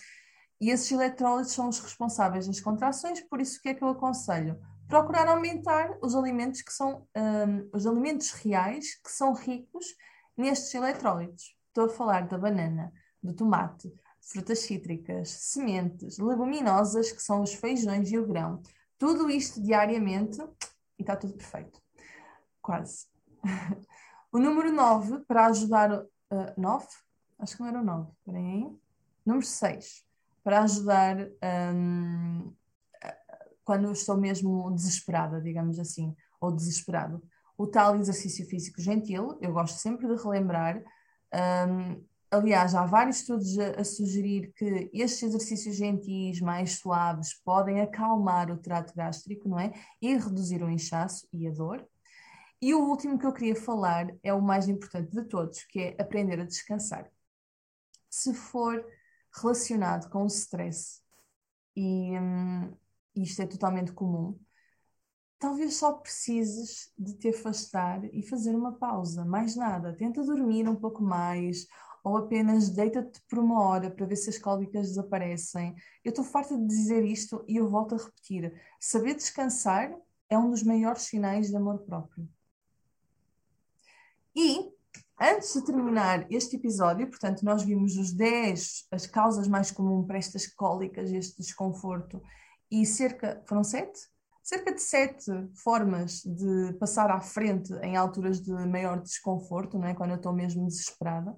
E 0.59 0.71
esses 0.71 0.91
eletrólitos 0.91 1.53
são 1.53 1.69
os 1.69 1.79
responsáveis 1.79 2.47
das 2.47 2.59
contrações, 2.59 3.21
por 3.21 3.39
isso 3.39 3.59
o 3.59 3.61
que 3.61 3.69
é 3.69 3.75
que 3.75 3.85
eu 3.85 3.89
aconselho? 3.89 4.59
Procurar 4.89 5.29
aumentar 5.29 5.99
os 6.01 6.15
alimentos 6.15 6.63
que 6.63 6.73
são 6.73 7.07
um, 7.15 7.69
os 7.75 7.87
alimentos 7.87 8.31
reais 8.31 8.95
que 8.95 9.11
são 9.11 9.35
ricos 9.35 9.85
nestes 10.35 10.73
eletrólitos. 10.73 11.55
Estou 11.69 11.85
a 11.85 11.89
falar 11.91 12.27
da 12.27 12.39
banana, 12.39 12.91
do 13.23 13.35
tomate, 13.35 13.93
frutas 14.21 14.61
cítricas, 14.61 15.31
sementes, 15.31 16.19
leguminosas, 16.19 17.13
que 17.13 17.23
são 17.23 17.43
os 17.43 17.55
feijões 17.55 18.11
e 18.11 18.19
o 18.19 18.27
grão. 18.27 18.63
Tudo 18.99 19.31
isto 19.31 19.61
diariamente 19.63 20.41
e 20.99 21.03
está 21.03 21.17
tudo 21.17 21.35
perfeito. 21.35 21.81
Quase. 22.61 23.07
o 24.31 24.39
número 24.39 24.73
9, 24.73 25.21
para 25.21 25.47
ajudar. 25.47 26.03
Uh, 26.31 26.55
9? 26.57 26.87
Acho 27.39 27.57
que 27.57 27.63
não 27.63 27.69
era 27.69 27.81
o 27.81 27.85
9. 27.85 28.11
Esperem 28.13 28.51
aí. 28.53 28.81
Número 29.25 29.47
6, 29.47 30.05
para 30.43 30.63
ajudar 30.63 31.17
um, 31.75 32.53
quando 33.65 33.85
eu 33.85 33.93
estou 33.93 34.17
mesmo 34.17 34.71
desesperada, 34.73 35.41
digamos 35.41 35.79
assim, 35.79 36.15
ou 36.41 36.51
desesperado. 36.51 37.23
O 37.57 37.67
tal 37.67 37.97
exercício 37.97 38.47
físico 38.47 38.81
gentil, 38.81 39.39
eu 39.41 39.53
gosto 39.53 39.77
sempre 39.79 40.09
de 40.09 40.21
relembrar, 40.21 40.83
um, 41.69 42.03
Aliás, 42.31 42.77
há 42.77 42.87
vários 42.87 43.19
estudos 43.19 43.59
a, 43.59 43.81
a, 43.81 43.85
sugerir 43.85 44.53
que 44.55 44.89
estes 44.93 45.23
exercícios 45.23 45.75
gentis 45.77 46.41
mais 46.41 46.79
suaves 46.79 47.35
podem 47.43 47.81
acalmar 47.81 48.51
o 48.53 48.59
trato 48.59 48.95
gástrico, 48.95 49.49
não 49.49 49.59
é? 49.59 49.73
E 50.01 50.17
reduzir 50.17 50.63
o 50.63 50.71
inchaço 50.71 51.27
e 51.33 51.49
a 51.49 51.51
dor. 51.51 51.85
E 52.63 52.73
o 52.75 52.89
último 52.89 53.19
que 53.19 53.27
eu 53.27 53.33
queria 53.33 53.57
falar 53.57 54.15
é 54.23 54.33
o 54.33 54.41
mais 54.41 54.69
importante 54.69 55.11
de 55.11 55.25
todos, 55.25 55.65
que 55.65 55.81
é 55.81 55.97
aprender 56.01 56.39
a 56.41 56.45
descansar. 56.45 57.11
Se 58.09 58.33
for 58.35 58.85
relacionado 59.35 60.09
com 60.11 60.23
o 60.25 60.27
stress, 60.27 61.01
e 61.75 62.19
hum, 62.19 62.77
isto 63.17 63.43
é 63.43 63.47
totalmente 63.47 63.93
comum, 63.93 64.39
talvez 65.39 65.77
só 65.77 65.95
precises 65.95 66.93
de 66.99 67.15
te 67.17 67.29
afastar 67.31 68.05
e 68.15 68.23
fazer 68.29 68.55
uma 68.55 68.73
pausa, 68.79 69.25
mais 69.25 69.57
nada. 69.57 69.97
Tenta 69.97 70.23
dormir 70.23 70.69
um 70.69 70.77
pouco 70.77 71.03
mais 71.03 71.67
ou 72.05 72.17
apenas 72.17 72.71
deita-te 72.71 73.21
por 73.29 73.39
uma 73.39 73.63
hora 73.63 73.91
para 73.91 74.07
ver 74.07 74.17
se 74.17 74.31
as 74.31 74.39
cólicas 74.39 74.89
desaparecem. 74.89 75.75
Eu 76.05 76.11
estou 76.11 76.25
farta 76.25 76.57
de 76.57 76.67
dizer 76.67 77.05
isto 77.05 77.45
e 77.47 77.57
eu 77.57 77.69
volto 77.69 77.95
a 77.95 77.99
repetir: 77.99 78.53
saber 78.79 79.15
descansar 79.15 79.95
é 80.29 80.39
um 80.39 80.51
dos 80.51 80.63
maiores 80.63 81.03
sinais 81.03 81.49
de 81.49 81.57
amor 81.57 81.79
próprio. 81.81 82.29
E 84.35 84.73
antes 85.21 85.53
de 85.53 85.65
terminar 85.65 86.27
este 86.31 86.57
episódio, 86.57 87.09
portanto, 87.09 87.45
nós 87.45 87.63
vimos 87.63 87.97
os 87.97 88.13
10, 88.13 88.87
as 88.93 89.07
causas 89.07 89.49
mais 89.49 89.71
comuns 89.71 90.07
para 90.07 90.19
estas 90.19 90.47
cólicas, 90.47 91.11
este 91.11 91.39
desconforto, 91.39 92.23
e 92.71 92.87
cerca, 92.87 93.43
foram 93.47 93.65
sete? 93.65 94.09
Cerca 94.43 94.73
de 94.73 94.81
sete 94.81 95.31
formas 95.55 96.23
de 96.23 96.73
passar 96.75 97.11
à 97.11 97.21
frente 97.21 97.73
em 97.83 97.97
alturas 97.97 98.41
de 98.41 98.53
maior 98.67 99.01
desconforto, 99.01 99.79
não 99.79 99.89
é? 99.89 99.95
quando 99.95 100.11
eu 100.11 100.17
estou 100.17 100.33
mesmo 100.33 100.67
desesperada. 100.67 101.37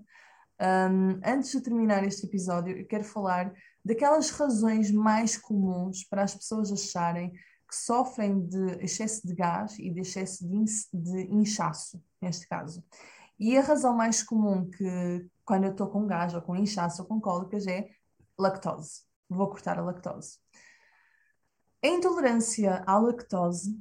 Um, 0.62 1.20
antes 1.24 1.50
de 1.50 1.60
terminar 1.60 2.04
este 2.04 2.24
episódio, 2.24 2.78
eu 2.78 2.86
quero 2.86 3.02
falar 3.02 3.52
daquelas 3.84 4.30
razões 4.30 4.92
mais 4.92 5.36
comuns 5.36 6.04
para 6.04 6.22
as 6.22 6.36
pessoas 6.36 6.70
acharem 6.70 7.32
que 7.32 7.74
sofrem 7.74 8.46
de 8.46 8.84
excesso 8.84 9.26
de 9.26 9.34
gás 9.34 9.76
e 9.80 9.90
de 9.90 10.00
excesso 10.00 10.48
de, 10.48 10.64
de 10.92 11.34
inchaço, 11.34 12.00
neste 12.20 12.46
caso. 12.46 12.84
E 13.40 13.58
a 13.58 13.62
razão 13.62 13.96
mais 13.96 14.22
comum 14.22 14.70
que, 14.70 15.26
quando 15.44 15.64
eu 15.64 15.72
estou 15.72 15.88
com 15.88 16.06
gás, 16.06 16.32
ou 16.32 16.40
com 16.40 16.54
inchaço, 16.54 17.02
ou 17.02 17.08
com 17.08 17.20
cólicas, 17.20 17.66
é 17.66 17.90
lactose. 18.38 19.02
Vou 19.28 19.48
cortar 19.48 19.80
a 19.80 19.82
lactose. 19.82 20.38
A 21.82 21.88
intolerância 21.88 22.84
à 22.86 22.98
lactose 22.98 23.76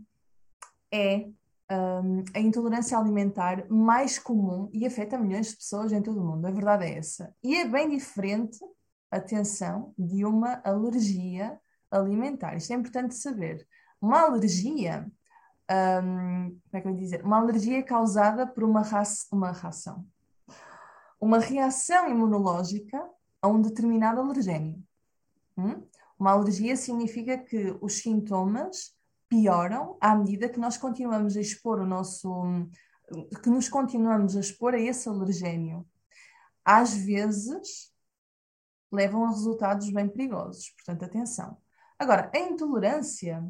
é 0.91 1.29
um, 1.71 2.23
a 2.33 2.39
intolerância 2.39 2.97
alimentar 2.97 3.65
mais 3.69 4.19
comum 4.19 4.69
e 4.73 4.85
afeta 4.85 5.17
milhões 5.17 5.51
de 5.51 5.55
pessoas 5.55 5.93
em 5.93 6.01
todo 6.01 6.19
o 6.19 6.25
mundo. 6.25 6.45
A 6.45 6.51
verdade 6.51 6.85
é 6.85 6.97
essa. 6.97 7.33
E 7.41 7.55
é 7.55 7.67
bem 7.67 7.89
diferente, 7.89 8.59
atenção, 9.09 9.93
de 9.97 10.25
uma 10.25 10.61
alergia 10.65 11.57
alimentar. 11.89 12.55
Isto 12.55 12.73
é 12.73 12.75
importante 12.75 13.15
saber. 13.15 13.65
Uma 14.01 14.21
alergia, 14.21 15.09
um, 16.03 16.49
como 16.49 16.73
é 16.73 16.81
que 16.81 16.87
eu 16.87 16.95
dizer? 16.95 17.23
Uma 17.23 17.39
alergia 17.39 17.79
é 17.79 17.83
causada 17.83 18.45
por 18.45 18.63
uma, 18.63 18.81
raça, 18.81 19.27
uma 19.31 19.51
ração, 19.51 20.05
uma 21.19 21.39
reação 21.39 22.09
imunológica 22.09 23.01
a 23.41 23.47
um 23.47 23.61
determinado 23.61 24.19
alergénio. 24.19 24.81
Hum? 25.57 25.83
Uma 26.19 26.31
alergia 26.31 26.75
significa 26.75 27.37
que 27.37 27.75
os 27.81 27.93
sintomas 27.93 28.95
pioram 29.31 29.97
à 30.01 30.13
medida 30.13 30.49
que 30.49 30.59
nós 30.59 30.75
continuamos 30.75 31.37
a 31.37 31.39
expor 31.39 31.79
o 31.79 31.85
nosso 31.85 32.29
que 33.41 33.49
nos 33.49 33.69
continuamos 33.69 34.35
a 34.35 34.41
expor 34.41 34.73
a 34.73 34.79
esse 34.79 35.07
alergénio. 35.07 35.87
Às 36.65 36.93
vezes 36.93 37.93
levam 38.91 39.25
a 39.25 39.29
resultados 39.29 39.89
bem 39.89 40.07
perigosos, 40.09 40.69
portanto, 40.71 41.05
atenção. 41.05 41.57
Agora, 41.97 42.29
a 42.33 42.39
intolerância, 42.39 43.41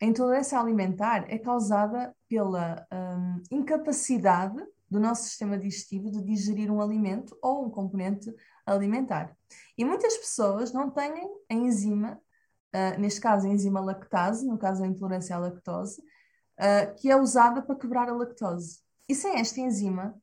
a 0.00 0.04
intolerância 0.04 0.58
alimentar 0.58 1.24
é 1.28 1.38
causada 1.38 2.14
pela 2.28 2.86
hum, 2.92 3.42
incapacidade 3.50 4.64
do 4.88 5.00
nosso 5.00 5.24
sistema 5.24 5.58
digestivo 5.58 6.10
de 6.10 6.22
digerir 6.22 6.70
um 6.70 6.80
alimento 6.80 7.36
ou 7.42 7.66
um 7.66 7.70
componente 7.70 8.32
alimentar. 8.64 9.36
E 9.76 9.84
muitas 9.84 10.16
pessoas 10.16 10.72
não 10.72 10.88
têm 10.90 11.28
a 11.48 11.54
enzima 11.54 12.20
uh, 12.74 13.00
neste 13.00 13.20
caso 13.20 13.46
a 13.46 13.50
enzima 13.50 13.80
lactase, 13.80 14.46
no 14.46 14.58
caso 14.58 14.82
a 14.82 14.86
intolerância 14.86 15.36
à 15.36 15.38
lactose, 15.38 16.00
uh, 16.00 16.94
que 16.96 17.10
é 17.10 17.16
usada 17.16 17.62
para 17.62 17.76
quebrar 17.76 18.08
a 18.08 18.14
lactose. 18.14 18.80
E 19.08 19.14
sem 19.14 19.38
esta 19.38 19.60
enzima, 19.60 20.14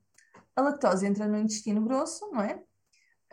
a 0.55 0.61
lactose 0.61 1.05
entra 1.05 1.27
no 1.27 1.37
intestino 1.37 1.81
grosso, 1.81 2.29
não 2.31 2.41
é? 2.41 2.61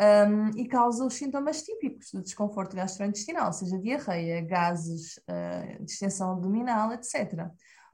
Um, 0.01 0.49
e 0.59 0.67
causa 0.67 1.05
os 1.05 1.15
sintomas 1.15 1.63
típicos 1.63 2.11
do 2.13 2.21
desconforto 2.21 2.75
gastrointestinal, 2.75 3.53
seja 3.53 3.79
diarreia, 3.79 4.41
gases, 4.41 5.19
uh, 5.19 5.85
distensão 5.85 6.33
abdominal, 6.33 6.93
etc. 6.93 7.49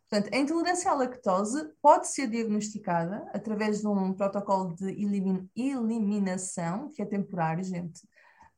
Portanto, 0.08 0.34
a 0.34 0.38
intolerância 0.38 0.90
à 0.90 0.94
lactose 0.94 1.72
pode 1.82 2.08
ser 2.08 2.26
diagnosticada 2.26 3.28
através 3.34 3.80
de 3.80 3.86
um 3.86 4.14
protocolo 4.14 4.74
de 4.74 4.90
elimin 4.90 5.48
eliminação, 5.54 6.90
que 6.90 7.02
é 7.02 7.04
temporário, 7.04 7.62
gente, 7.62 8.00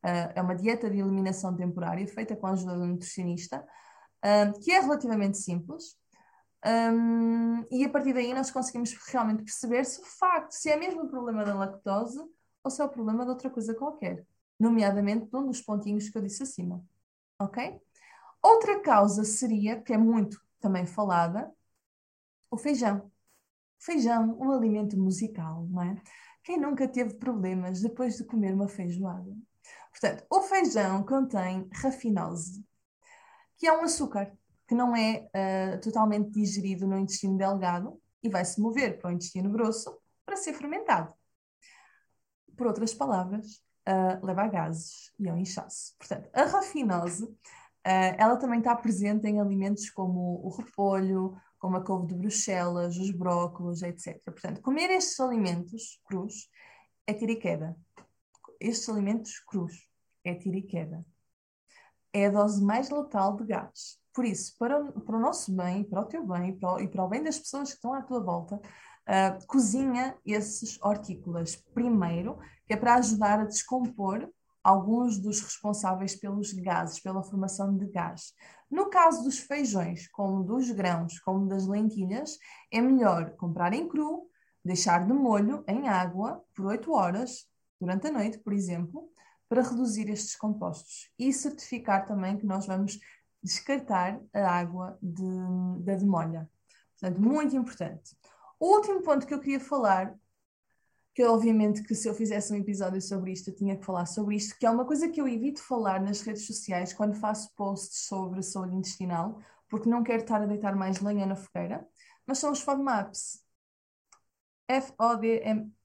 é 0.03 0.43
uma 0.43 0.55
dieta 0.55 0.91
de 0.91 0.99
eliminação 0.99 1.55
temporária 1.55 2.07
feita 2.07 2.37
com 2.37 2.47
a 2.47 2.51
ajuda 2.51 2.75
do 2.75 2.87
nutricionista, 2.87 3.65
uh, 4.25 4.61
que 4.61 4.73
é 4.73 4.81
relativamente 4.81 5.39
simples. 5.39 5.97
Um, 6.65 7.65
e 7.71 7.85
a 7.85 7.89
partir 7.89 8.13
daí 8.13 8.33
nós 8.33 8.51
conseguimos 8.51 8.95
realmente 9.09 9.43
perceber 9.43 9.85
se 9.85 10.01
o 10.01 10.05
facto, 10.05 10.53
se 10.53 10.71
é 10.71 10.77
mesmo 10.77 11.03
o 11.03 11.09
problema 11.09 11.45
da 11.45 11.55
lactose 11.55 12.21
ou 12.63 12.71
se 12.71 12.81
é 12.81 12.85
o 12.85 12.89
problema 12.89 13.25
de 13.25 13.31
outra 13.31 13.51
coisa 13.51 13.75
qualquer, 13.75 14.25
nomeadamente 14.59 15.27
de 15.27 15.37
um 15.37 15.47
dos 15.47 15.61
pontinhos 15.61 16.09
que 16.09 16.17
eu 16.17 16.23
disse 16.23 16.45
acima. 16.45 16.85
Ok? 17.41 17.81
Outra 18.41 18.81
causa 18.81 19.25
seria, 19.25 19.81
que 19.81 19.93
é 19.93 19.99
muito 19.99 20.41
também 20.61 20.87
falada, 20.87 21.53
o 22.51 22.57
feijão. 22.57 23.11
Feijão, 23.79 24.39
um 24.41 24.53
alimento 24.53 24.97
musical, 24.97 25.67
não 25.69 25.83
é? 25.83 26.01
Quem 26.45 26.59
nunca 26.59 26.87
teve 26.87 27.15
problemas 27.15 27.81
depois 27.81 28.17
de 28.17 28.25
comer 28.25 28.55
uma 28.55 28.69
feijoada? 28.69 29.33
Portanto, 29.93 30.25
o 30.29 30.41
feijão 30.43 31.05
contém 31.05 31.69
rafinose, 31.73 32.65
que 33.59 33.67
é 33.67 33.73
um 33.73 33.83
açúcar 33.83 34.37
que 34.67 34.75
não 34.75 34.97
é 34.97 35.29
uh, 35.29 35.81
totalmente 35.81 36.31
digerido 36.31 36.87
no 36.87 36.99
intestino 36.99 37.37
delgado 37.37 38.01
e 38.23 38.29
vai 38.29 38.45
se 38.45 38.61
mover 38.61 38.99
para 38.99 39.11
o 39.11 39.13
intestino 39.13 39.51
grosso 39.51 39.97
para 40.25 40.37
ser 40.37 40.55
fermentado. 40.55 41.13
Por 42.57 42.67
outras 42.67 42.95
palavras, 42.95 43.63
uh, 43.89 44.25
leva 44.25 44.43
a 44.43 44.49
gases 44.49 45.13
e 45.19 45.29
ao 45.29 45.37
inchaço. 45.37 45.95
Portanto, 45.99 46.31
a 46.33 46.45
rafinose, 46.45 47.25
uh, 47.25 47.37
ela 48.17 48.37
também 48.37 48.61
está 48.61 48.75
presente 48.75 49.27
em 49.27 49.41
alimentos 49.41 49.91
como 49.91 50.41
o 50.45 50.49
repolho, 50.49 51.37
como 51.59 51.77
a 51.77 51.85
couve 51.85 52.07
de 52.07 52.15
Bruxelas, 52.15 52.97
os 52.97 53.11
brócolos, 53.11 53.83
etc. 53.83 54.23
Portanto, 54.25 54.63
comer 54.63 54.91
estes 54.91 55.21
alimentos 55.21 56.01
crus 56.07 56.49
é 57.07 57.13
tiro 57.13 57.33
e 57.33 57.37
queda 57.37 57.77
estes 58.63 58.89
alimentos 58.89 59.39
crus. 59.41 59.89
É 60.25 60.35
tiro 60.35 60.57
e 60.57 60.63
queda. 60.63 61.05
É 62.13 62.27
a 62.27 62.31
dose 62.31 62.63
mais 62.63 62.91
letal 62.91 63.37
de 63.37 63.45
gás. 63.45 63.99
Por 64.15 64.25
isso, 64.25 64.55
para, 64.59 64.93
para 64.93 65.17
o 65.17 65.21
nosso 65.21 65.55
bem, 65.55 65.83
para 65.85 66.03
o 66.03 66.05
teu 66.05 66.27
bem 66.27 66.57
para 66.59 66.75
o, 66.75 66.81
e 66.81 66.89
para 66.89 67.05
o 67.05 67.09
bem 67.09 67.23
das 67.23 67.39
pessoas 67.39 67.71
que 67.71 67.77
estão 67.77 67.95
à 67.95 68.03
tua 68.03 68.21
volta, 68.21 68.57
uh, 68.57 69.47
cozinha 69.47 70.17
esses 70.25 70.79
hortícolas 70.83 71.57
primeiro, 71.57 72.39
que 72.67 72.75
é 72.75 72.77
para 72.77 72.97
ajudar 72.97 73.41
a 73.41 73.45
descompor 73.45 74.29
alguns 74.63 75.19
dos 75.19 75.41
responsáveis 75.41 76.15
pelos 76.15 76.53
gases, 76.53 77.01
pela 77.01 77.23
formação 77.23 77.77
de 77.77 77.87
gás. 77.87 78.33
No 78.71 78.89
caso 78.89 79.25
dos 79.25 79.39
feijões, 79.39 80.09
como 80.09 80.45
dos 80.45 80.71
grãos, 80.71 81.19
como 81.21 81.49
das 81.49 81.67
lentilhas, 81.67 82.39
é 82.71 82.81
melhor 82.81 83.35
comprar 83.37 83.73
em 83.73 83.89
cru, 83.89 84.29
deixar 84.65 85.07
de 85.07 85.13
molho 85.13 85.65
em 85.67 85.89
água 85.89 86.43
por 86.55 86.67
8 86.67 86.93
horas, 86.93 87.47
durante 87.83 88.07
a 88.07 88.13
noite, 88.13 88.39
por 88.39 88.53
exemplo, 88.53 89.11
para 89.49 89.61
reduzir 89.61 90.09
estes 90.09 90.37
compostos 90.37 91.11
e 91.19 91.33
certificar 91.33 92.07
também 92.07 92.39
que 92.39 92.47
nós 92.47 92.65
vamos 92.65 93.01
descartar 93.43 94.21
a 94.33 94.49
água 94.49 94.97
de, 95.03 95.25
da 95.81 95.97
demolha. 95.97 96.49
Portanto, 96.93 97.21
muito 97.21 97.57
importante. 97.57 98.17
O 98.61 98.77
último 98.77 99.03
ponto 99.03 99.27
que 99.27 99.35
eu 99.35 99.41
queria 99.41 99.59
falar, 99.59 100.15
que 101.13 101.25
obviamente 101.25 101.83
que 101.83 101.97
se 101.97 102.09
eu 102.09 102.15
fizesse 102.15 102.53
um 102.53 102.57
episódio 102.57 103.03
sobre 103.03 103.33
isto, 103.33 103.51
eu 103.51 103.57
tinha 103.57 103.77
que 103.77 103.85
falar 103.85 104.07
sobre 104.07 104.37
isto, 104.37 104.57
que 104.57 104.65
é 104.65 104.71
uma 104.71 104.87
coisa 104.87 105.09
que 105.09 105.21
eu 105.21 105.27
evito 105.27 105.61
falar 105.61 106.01
nas 106.01 106.21
redes 106.21 106.47
sociais 106.47 106.93
quando 106.93 107.17
faço 107.17 107.53
posts 107.57 108.07
sobre 108.07 108.45
saúde 108.45 108.77
intestinal, 108.77 109.41
porque 109.69 109.89
não 109.89 110.05
quero 110.05 110.23
estar 110.23 110.41
a 110.41 110.47
deitar 110.47 110.77
mais 110.77 111.01
lenha 111.01 111.27
na 111.27 111.35
fogueira, 111.35 111.85
mas 112.25 112.39
são 112.39 112.53
os 112.53 112.61
FODMAPs. 112.61 113.43
F-O-D-M-A-P-S 114.69 115.83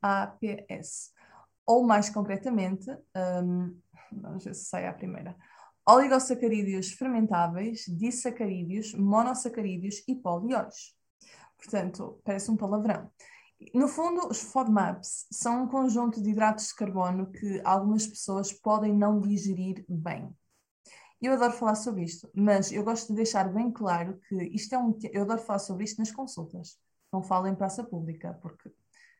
ou 1.67 1.83
mais 1.83 2.09
concretamente, 2.09 2.89
um, 3.43 3.77
vamos 4.11 4.45
ver 4.45 4.55
se 4.55 4.65
sai 4.65 4.91
primeira, 4.95 5.35
oligosacarídeos 5.85 6.93
fermentáveis, 6.93 7.85
disacarídeos, 7.87 8.93
monossacarídeos 8.93 10.03
e 10.07 10.15
polióis. 10.15 10.95
Portanto, 11.57 12.19
parece 12.23 12.49
um 12.49 12.57
palavrão. 12.57 13.11
No 13.73 13.87
fundo, 13.87 14.27
os 14.27 14.41
FODMAPs 14.41 15.27
são 15.31 15.63
um 15.63 15.67
conjunto 15.67 16.21
de 16.21 16.29
hidratos 16.29 16.67
de 16.67 16.75
carbono 16.75 17.31
que 17.31 17.61
algumas 17.63 18.05
pessoas 18.05 18.53
podem 18.53 18.93
não 18.93 19.19
digerir 19.19 19.83
bem. 19.89 20.29
Eu 21.19 21.33
adoro 21.33 21.53
falar 21.53 21.75
sobre 21.75 22.03
isto, 22.03 22.29
mas 22.35 22.71
eu 22.71 22.83
gosto 22.83 23.07
de 23.07 23.15
deixar 23.15 23.51
bem 23.51 23.71
claro 23.71 24.19
que 24.29 24.35
isto 24.53 24.75
é 24.75 24.77
um. 24.77 24.95
Eu 25.11 25.23
adoro 25.23 25.41
falar 25.41 25.59
sobre 25.59 25.83
isto 25.83 25.97
nas 25.97 26.11
consultas. 26.11 26.77
Não 27.11 27.23
falo 27.23 27.47
em 27.47 27.55
praça 27.55 27.83
pública, 27.83 28.37
porque 28.41 28.71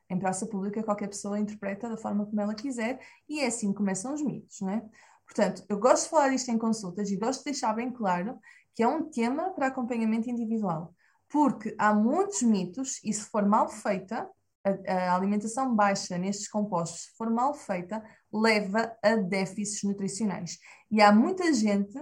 em 0.10 0.18
praça 0.18 0.46
pública, 0.46 0.84
qualquer 0.84 1.08
pessoa 1.08 1.40
interpreta 1.40 1.90
da 1.90 1.98
forma 1.98 2.26
como 2.26 2.40
ela 2.40 2.56
quiser 2.56 3.00
e 3.28 3.42
é 3.42 3.48
assim 3.48 3.72
que 3.72 3.78
começam 3.78 4.14
os 4.14 4.22
mitos, 4.22 4.62
não 4.62 4.70
é? 4.70 4.84
Portanto, 5.26 5.66
eu 5.68 5.78
gosto 5.78 6.06
de 6.06 6.10
falar 6.10 6.34
isto 6.34 6.50
em 6.50 6.58
consultas 6.58 7.12
e 7.12 7.18
gosto 7.18 7.40
de 7.40 7.52
deixar 7.52 7.74
bem 7.74 7.92
claro 7.92 8.40
que 8.74 8.82
é 8.82 8.88
um 8.88 9.10
tema 9.10 9.50
para 9.52 9.68
acompanhamento 9.68 10.30
individual, 10.30 10.96
porque 11.30 11.76
há 11.78 11.94
muitos 11.94 12.42
mitos 12.42 13.02
e 13.04 13.12
se 13.12 13.26
for 13.30 13.46
mal 13.46 13.68
feita, 13.68 14.30
a, 14.64 14.94
a 14.94 15.16
alimentação 15.16 15.76
baixa 15.76 16.18
nestes 16.18 16.48
compostos, 16.48 17.06
se 17.06 17.18
for 17.18 17.30
mal 17.30 17.54
feita, 17.54 18.04
leva 18.32 18.96
a 19.04 19.16
déficits 19.16 19.84
nutricionais. 19.84 20.60
E 20.90 21.02
há 21.02 21.12
muita 21.12 21.52
gente 21.54 21.98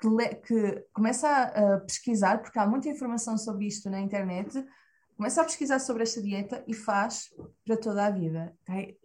que, 0.00 0.08
le, 0.08 0.34
que 0.36 0.86
começa 0.92 1.28
a, 1.28 1.74
a 1.74 1.80
pesquisar, 1.80 2.38
porque 2.40 2.58
há 2.58 2.66
muita 2.66 2.88
informação 2.88 3.36
sobre 3.36 3.66
isto 3.66 3.90
na 3.90 4.00
internet, 4.00 4.64
começa 5.18 5.42
a 5.42 5.44
pesquisar 5.44 5.80
sobre 5.80 6.04
esta 6.04 6.22
dieta 6.22 6.64
e 6.68 6.72
faz 6.72 7.28
para 7.66 7.76
toda 7.76 8.06
a 8.06 8.10
vida. 8.10 8.56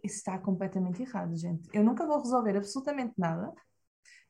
Isso 0.02 0.18
está 0.18 0.38
completamente 0.38 1.02
errado, 1.02 1.36
gente. 1.36 1.68
Eu 1.72 1.82
nunca 1.82 2.06
vou 2.06 2.22
resolver 2.22 2.56
absolutamente 2.56 3.12
nada. 3.18 3.52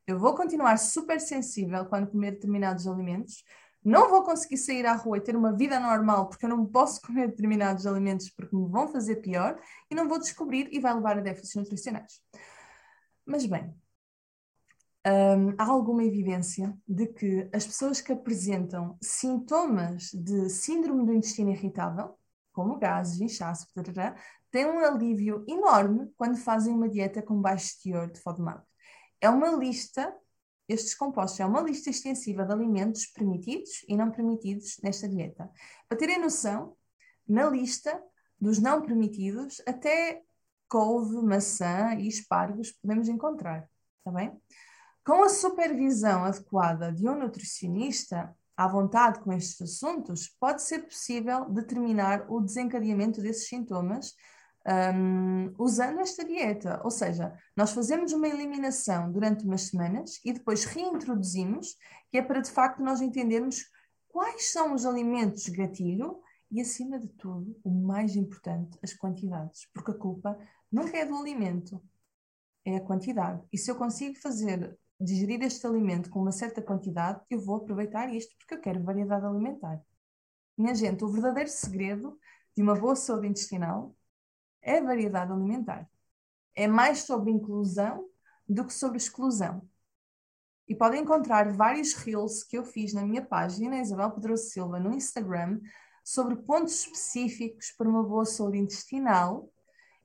Eu 0.07 0.19
vou 0.19 0.35
continuar 0.35 0.79
super 0.79 1.21
sensível 1.21 1.85
quando 1.85 2.11
comer 2.11 2.33
determinados 2.33 2.87
alimentos. 2.87 3.45
Não 3.85 4.09
vou 4.09 4.23
conseguir 4.23 4.57
sair 4.57 4.87
à 4.87 4.95
rua 4.95 5.19
e 5.19 5.21
ter 5.21 5.37
uma 5.37 5.55
vida 5.55 5.79
normal 5.79 6.31
porque 6.31 6.47
eu 6.47 6.49
não 6.49 6.65
posso 6.65 7.03
comer 7.07 7.29
determinados 7.29 7.87
alimentos 7.87 8.31
porque 8.31 8.57
me 8.57 8.67
vão 8.67 8.89
fazer 8.89 9.17
pior 9.17 9.61
e 9.91 9.95
não 9.95 10.09
vou 10.09 10.19
descobrir 10.19 10.71
e 10.73 10.81
vai 10.81 10.95
levar 10.95 11.19
a 11.19 11.21
déficits 11.21 11.55
nutricionais. 11.55 12.19
Mas 13.27 13.45
bem, 13.45 13.75
um, 15.07 15.55
há 15.59 15.65
alguma 15.65 16.03
evidência 16.03 16.77
de 16.89 17.07
que 17.07 17.49
as 17.53 17.67
pessoas 17.67 18.01
que 18.01 18.13
apresentam 18.13 18.97
sintomas 19.03 20.11
de 20.13 20.49
síndrome 20.49 21.05
do 21.05 21.13
intestino 21.13 21.51
irritável, 21.51 22.19
como 22.53 22.79
gases, 22.79 23.21
inchaço, 23.21 23.67
etc., 23.77 24.17
têm 24.51 24.67
um 24.67 24.79
alívio 24.79 25.45
enorme 25.47 26.11
quando 26.17 26.37
fazem 26.37 26.73
uma 26.73 26.89
dieta 26.89 27.21
com 27.21 27.41
baixo 27.41 27.75
teor 27.83 28.11
de 28.11 28.21
FODMAP. 28.21 28.65
É 29.21 29.29
uma 29.29 29.51
lista, 29.51 30.15
estes 30.69 30.95
compostos, 30.95 31.41
é 31.41 31.45
uma 31.45 31.61
lista 31.61 31.91
extensiva 31.91 32.45
de 32.45 32.53
alimentos 32.53 33.07
permitidos 33.07 33.85
e 33.89 33.97
não 33.97 34.11
permitidos 34.11 34.79
nesta 34.83 35.09
dieta. 35.09 35.51
Para 35.89 35.99
terem 35.99 36.21
noção, 36.21 36.77
na 37.29 37.51
lista 37.51 38.01
dos 38.41 38.59
não 38.59 38.81
permitidos, 38.81 39.61
até 39.67 40.23
couve, 40.69 41.17
maçã 41.23 41.95
e 41.99 42.09
espargos 42.09 42.73
podemos 42.73 43.09
encontrar, 43.09 43.69
está 43.99 44.11
bem? 44.11 44.41
Com 45.05 45.23
a 45.23 45.29
supervisão 45.29 46.25
adequada 46.25 46.91
de 46.91 47.07
um 47.07 47.15
nutricionista, 47.15 48.35
à 48.57 48.67
vontade 48.67 49.21
com 49.21 49.35
estes 49.35 49.61
assuntos, 49.61 50.29
pode 50.41 50.63
ser 50.63 50.87
possível 50.87 51.45
determinar 51.51 52.25
o 52.31 52.41
desencadeamento 52.41 53.21
desses 53.21 53.47
sintomas 53.47 54.15
um, 54.67 55.55
usando 55.59 56.01
esta 56.01 56.25
dieta. 56.25 56.81
Ou 56.83 56.91
seja, 56.91 57.39
nós 57.55 57.73
fazemos 57.73 58.13
uma 58.15 58.27
eliminação 58.27 59.13
durante 59.13 59.45
umas 59.45 59.65
semanas 59.65 60.21
e 60.25 60.33
depois 60.33 60.65
reintroduzimos, 60.65 61.77
que 62.11 62.17
é 62.17 62.23
para 62.23 62.41
de 62.41 62.51
facto 62.51 62.83
nós 62.83 63.03
entendermos 63.03 63.71
quais 64.09 64.53
são 64.53 64.73
os 64.73 64.87
alimentos 64.87 65.47
gatilho 65.51 66.19
e, 66.51 66.63
acima 66.63 66.99
de 66.99 67.09
tudo, 67.09 67.61
o 67.63 67.71
mais 67.71 68.17
importante, 68.17 68.79
as 68.83 68.95
quantidades, 68.95 69.69
porque 69.75 69.91
a 69.91 69.99
culpa 69.99 70.39
nunca 70.73 70.97
é 70.97 71.05
do 71.05 71.15
alimento, 71.15 71.83
é 72.65 72.77
a 72.77 72.81
quantidade. 72.81 73.43
E 73.53 73.59
se 73.59 73.71
eu 73.71 73.77
consigo 73.77 74.19
fazer 74.19 74.79
digerir 75.01 75.43
este 75.43 75.67
alimento 75.67 76.11
com 76.11 76.21
uma 76.21 76.33
certa 76.33 76.63
quantidade, 76.63 77.21
eu 77.31 77.41
vou 77.41 77.57
aproveitar 77.57 78.13
isto 78.13 78.35
porque 78.39 78.55
eu 78.55 78.61
quero 78.61 78.83
variedade 78.83 79.27
alimentar. 79.27 79.81
Minha 80.57 80.75
gente, 80.75 81.05
o 81.05 81.09
verdadeiro 81.09 81.51
segredo 81.51 82.19
de 82.57 82.63
uma 82.63 82.75
boa 82.75 82.95
saúde 82.95 83.27
intestinal 83.27 83.95
é 84.63 84.79
a 84.79 84.83
variedade 84.85 85.33
alimentar. 85.33 85.89
É 86.55 86.67
mais 86.67 87.01
sobre 87.03 87.31
inclusão 87.31 88.09
do 88.49 88.65
que 88.65 88.73
sobre 88.73 88.99
exclusão. 88.99 89.69
E 90.67 90.75
podem 90.75 91.03
encontrar 91.03 91.53
vários 91.53 91.93
reels 91.95 92.43
que 92.43 92.57
eu 92.57 92.65
fiz 92.65 92.95
na 92.95 93.03
minha 93.05 93.25
página, 93.25 93.81
Isabel 93.81 94.13
Pedroso 94.13 94.45
Silva, 94.45 94.79
no 94.79 94.95
Instagram, 94.95 95.61
sobre 96.03 96.37
pontos 96.37 96.81
específicos 96.81 97.73
para 97.73 97.89
uma 97.89 98.03
boa 98.03 98.25
saúde 98.25 98.59
intestinal. 98.59 99.51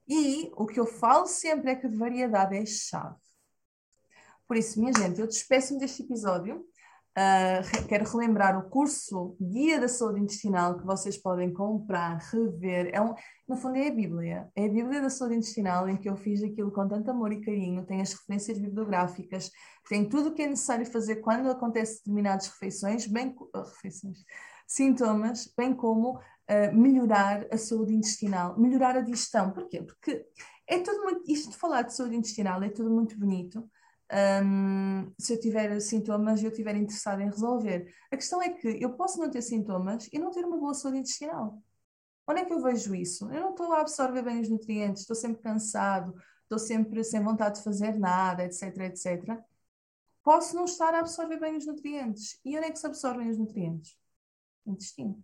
E 0.08 0.52
o 0.56 0.66
que 0.66 0.80
eu 0.80 0.86
falo 0.86 1.28
sempre 1.28 1.72
é 1.72 1.76
que 1.76 1.88
variedade 1.88 2.58
é 2.58 2.66
chave. 2.66 3.29
Por 4.50 4.58
isso, 4.58 4.80
minha 4.80 4.92
gente, 4.92 5.22
eu 5.22 5.28
despeço-me 5.28 5.80
deste 5.80 6.02
episódio. 6.02 6.66
Uh, 7.16 7.88
quero 7.88 8.04
relembrar 8.10 8.58
o 8.58 8.68
curso 8.68 9.38
Guia 9.40 9.80
da 9.80 9.88
Saúde 9.88 10.22
Intestinal 10.22 10.80
que 10.80 10.88
vocês 10.88 11.20
podem 11.20 11.54
comprar, 11.54 12.18
rever. 12.18 12.90
É 12.92 13.00
um, 13.00 13.14
no 13.48 13.56
fundo, 13.56 13.76
é 13.76 13.90
a 13.90 13.94
Bíblia. 13.94 14.50
É 14.56 14.66
a 14.66 14.70
Bíblia 14.70 15.04
da 15.04 15.10
Saúde 15.12 15.36
Intestinal 15.36 15.88
em 15.88 15.98
que 15.98 16.10
eu 16.10 16.18
fiz 16.18 16.42
aquilo 16.42 16.72
com 16.72 16.88
tanto 16.88 17.12
amor 17.12 17.32
e 17.32 17.42
carinho. 17.42 17.86
Tem 17.86 18.02
as 18.02 18.12
referências 18.12 18.58
bibliográficas, 18.58 19.52
tem 19.88 20.10
tudo 20.10 20.30
o 20.30 20.34
que 20.34 20.42
é 20.42 20.48
necessário 20.48 20.86
fazer 20.88 21.18
quando 21.18 21.52
acontece 21.52 22.00
determinadas 22.00 22.48
refeições, 22.48 23.06
bem 23.06 23.36
uh, 23.40 23.62
refeições, 23.62 24.18
sintomas, 24.66 25.54
bem 25.56 25.76
como 25.76 26.18
uh, 26.18 26.74
melhorar 26.74 27.46
a 27.52 27.58
saúde 27.58 27.94
intestinal, 27.94 28.60
melhorar 28.60 28.98
a 28.98 29.02
digestão. 29.02 29.52
Porquê? 29.52 29.84
Porque 29.84 30.26
é 30.68 30.80
tudo 30.80 31.04
muito. 31.04 31.32
Isto 31.32 31.52
de 31.52 31.58
falar 31.58 31.84
de 31.84 31.94
saúde 31.94 32.16
intestinal 32.16 32.64
é 32.64 32.70
tudo 32.70 32.90
muito 32.90 33.16
bonito 33.16 33.70
um, 34.12 35.14
se 35.20 35.34
eu 35.34 35.40
tiver 35.40 35.80
sintomas 35.80 36.42
e 36.42 36.46
eu 36.46 36.52
estiver 36.52 36.76
interessado 36.76 37.22
em 37.22 37.30
resolver. 37.30 37.94
A 38.12 38.16
questão 38.16 38.42
é 38.42 38.50
que 38.50 38.68
eu 38.82 38.94
posso 38.94 39.20
não 39.20 39.30
ter 39.30 39.42
sintomas 39.42 40.10
e 40.12 40.20
não 40.20 40.32
ter 40.32 40.44
uma 40.46 40.58
boa 40.58 40.74
saúde 40.74 41.00
intestinal. 41.00 41.62
Onde 42.28 42.42
é 42.42 42.46
que 42.46 42.54
eu 42.54 42.62
vejo 42.62 42.94
isso? 42.96 43.32
Eu 43.32 43.42
não 43.42 43.52
estou 43.52 43.72
a 43.74 43.82
absorver 43.82 44.22
bem 44.22 44.42
os 44.42 44.50
nutrientes, 44.50 45.02
estou 45.02 45.16
sempre 45.16 45.42
cansado, 45.42 46.14
estou 46.44 46.60
sempre 46.60 47.04
sem 47.04 47.24
vontade 47.24 47.58
de 47.58 47.64
fazer 47.64 47.98
nada, 47.98 48.44
etc, 48.44 48.78
etc. 48.80 49.40
Posso 50.24 50.56
não 50.56 50.66
estar 50.66 50.94
a 50.94 51.00
absorver 51.00 51.40
bem 51.40 51.58
os 51.58 51.66
nutrientes. 51.66 52.40
E 52.46 52.56
onde 52.58 52.68
é 52.68 52.72
que 52.72 52.80
se 52.80 52.86
absorvem 52.86 53.30
os 53.30 53.38
nutrientes? 53.38 53.98
No 54.66 54.74
intestino. 54.74 55.24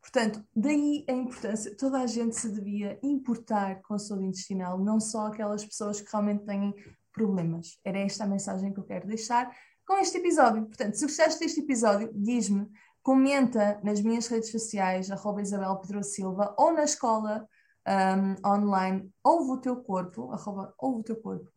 Portanto, 0.00 0.44
daí 0.54 1.04
a 1.08 1.12
importância, 1.12 1.76
toda 1.76 2.00
a 2.00 2.06
gente 2.06 2.34
se 2.34 2.50
devia 2.50 2.98
importar 3.02 3.82
com 3.82 3.94
a 3.94 3.98
saúde 3.98 4.26
intestinal, 4.26 4.78
não 4.78 4.98
só 4.98 5.26
aquelas 5.26 5.64
pessoas 5.64 6.00
que 6.00 6.10
realmente 6.10 6.44
têm 6.44 6.74
problemas. 7.18 7.78
Era 7.84 7.98
esta 7.98 8.24
a 8.24 8.26
mensagem 8.26 8.72
que 8.72 8.78
eu 8.78 8.84
quero 8.84 9.08
deixar 9.08 9.50
com 9.84 9.98
este 9.98 10.18
episódio. 10.18 10.66
Portanto, 10.66 10.94
se 10.94 11.04
gostaste 11.04 11.40
deste 11.40 11.60
episódio, 11.60 12.10
diz-me, 12.14 12.68
comenta 13.02 13.80
nas 13.82 14.00
minhas 14.00 14.28
redes 14.28 14.50
sociais, 14.50 15.10
arroba 15.10 15.42
Isabel 15.42 15.76
Pedro 15.76 16.04
Silva, 16.04 16.54
ou 16.56 16.72
na 16.72 16.84
escola 16.84 17.48
um, 17.88 18.48
online, 18.48 19.10
ouve 19.24 19.52
o 19.52 19.56
teu 19.58 19.76
corpo, 19.76 20.30
arroba 20.32 20.72
ouve 20.78 21.00
o 21.00 21.02
teu 21.02 21.16
corpo. 21.16 21.50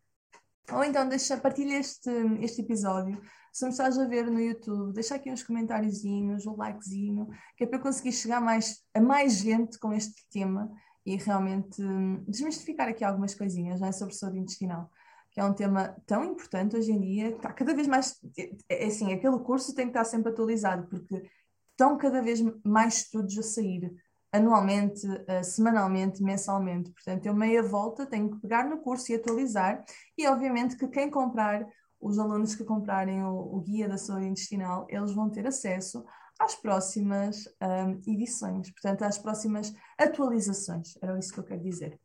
Ou 0.71 0.83
então 0.83 1.07
deixa, 1.07 1.37
partilha 1.37 1.77
este, 1.77 2.09
este 2.39 2.61
episódio. 2.61 3.21
Se 3.51 3.65
me 3.65 3.71
estás 3.71 3.99
a 3.99 4.07
ver 4.07 4.31
no 4.31 4.39
YouTube, 4.39 4.93
deixa 4.93 5.15
aqui 5.15 5.29
uns 5.29 5.43
comentáriozinhos, 5.43 6.45
um 6.47 6.55
likezinho, 6.55 7.27
que 7.57 7.65
é 7.65 7.67
para 7.67 7.79
eu 7.79 7.83
conseguir 7.83 8.13
chegar 8.13 8.39
mais, 8.39 8.81
a 8.93 9.01
mais 9.01 9.33
gente 9.33 9.77
com 9.77 9.91
este 9.91 10.25
tema 10.31 10.71
e 11.05 11.17
realmente 11.17 11.81
hum, 11.81 12.23
desmistificar 12.25 12.87
aqui 12.87 13.03
algumas 13.03 13.35
coisinhas 13.35 13.81
é, 13.81 13.91
sobre 13.91 14.15
saúde 14.15 14.39
intestinal 14.39 14.89
que 15.31 15.39
é 15.39 15.43
um 15.45 15.53
tema 15.53 15.95
tão 16.05 16.23
importante 16.25 16.75
hoje 16.75 16.91
em 16.91 16.99
dia, 16.99 17.31
que 17.31 17.37
está 17.37 17.53
cada 17.53 17.73
vez 17.73 17.87
mais. 17.87 18.19
É, 18.37 18.83
é 18.83 18.87
assim, 18.87 19.13
aquele 19.13 19.39
curso 19.39 19.73
tem 19.73 19.85
que 19.85 19.91
estar 19.91 20.03
sempre 20.03 20.31
atualizado, 20.31 20.87
porque 20.87 21.23
estão 21.71 21.97
cada 21.97 22.21
vez 22.21 22.41
mais 22.63 22.97
estudos 22.97 23.37
a 23.37 23.43
sair, 23.43 23.91
anualmente, 24.31 25.07
uh, 25.07 25.43
semanalmente, 25.43 26.21
mensalmente. 26.21 26.91
Portanto, 26.91 27.25
eu 27.25 27.33
meia 27.33 27.63
volta 27.63 28.05
tenho 28.05 28.29
que 28.29 28.39
pegar 28.41 28.69
no 28.69 28.79
curso 28.79 29.11
e 29.11 29.15
atualizar, 29.15 29.83
e 30.17 30.27
obviamente 30.27 30.75
que 30.75 30.87
quem 30.87 31.09
comprar, 31.09 31.65
os 31.99 32.19
alunos 32.19 32.55
que 32.55 32.63
comprarem 32.63 33.23
o, 33.23 33.55
o 33.55 33.61
Guia 33.61 33.87
da 33.87 33.97
Saúde 33.97 34.27
Intestinal, 34.27 34.85
eles 34.89 35.13
vão 35.13 35.29
ter 35.29 35.47
acesso 35.47 36.03
às 36.39 36.55
próximas 36.55 37.45
um, 37.61 38.11
edições, 38.11 38.71
portanto, 38.71 39.03
às 39.03 39.17
próximas 39.17 39.73
atualizações. 39.97 40.97
Era 41.01 41.17
isso 41.17 41.31
que 41.31 41.39
eu 41.39 41.43
quero 41.43 41.61
dizer. 41.61 41.99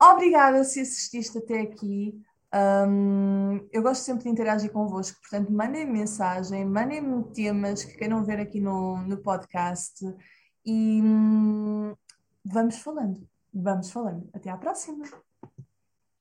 Obrigada 0.00 0.62
se 0.64 0.80
assististe 0.80 1.38
até 1.38 1.60
aqui. 1.60 2.14
Um, 2.54 3.68
eu 3.72 3.82
gosto 3.82 4.02
sempre 4.02 4.24
de 4.24 4.30
interagir 4.30 4.70
convosco, 4.70 5.20
portanto, 5.20 5.52
mandem-me 5.52 5.90
mensagem, 5.92 6.64
mandem-me 6.64 7.24
temas 7.32 7.84
que 7.84 7.96
queiram 7.96 8.24
ver 8.24 8.38
aqui 8.38 8.60
no, 8.60 8.98
no 8.98 9.16
podcast 9.18 10.04
e 10.64 11.00
hum, 11.02 11.96
vamos 12.44 12.78
falando. 12.78 13.28
Vamos 13.52 13.90
falando. 13.90 14.28
Até 14.32 14.50
à 14.50 14.56
próxima! 14.56 15.04